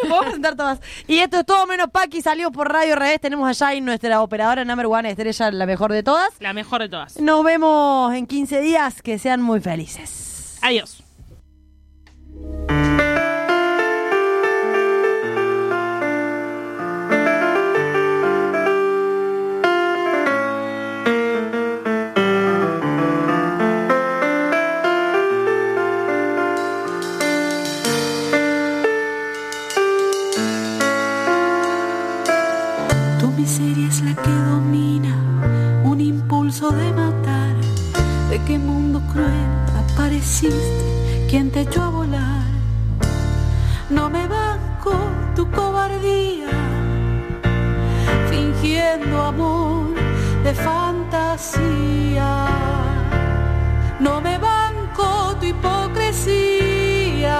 [0.00, 0.80] Podemos presentar todas.
[1.06, 2.22] Y esto es todo menos Paqui.
[2.22, 3.20] Salió por Radio Revés.
[3.20, 6.30] Tenemos allá y nuestra operadora number one, estrella, la mejor de todas.
[6.40, 7.20] La mejor de todas.
[7.20, 9.02] Nos vemos en 15 días.
[9.02, 10.58] Que sean muy felices.
[10.62, 11.02] Adiós.
[36.76, 37.54] De matar.
[38.30, 39.48] ¿De qué mundo cruel
[39.82, 41.26] apareciste?
[41.28, 42.42] ¿Quién te echó a volar?
[43.90, 44.92] No me banco
[45.36, 46.48] tu cobardía,
[48.30, 49.94] fingiendo amor
[50.44, 52.46] de fantasía.
[54.00, 57.38] No me banco tu hipocresía,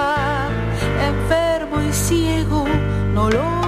[1.11, 2.65] enfermo y ciego,
[3.13, 3.62] no lo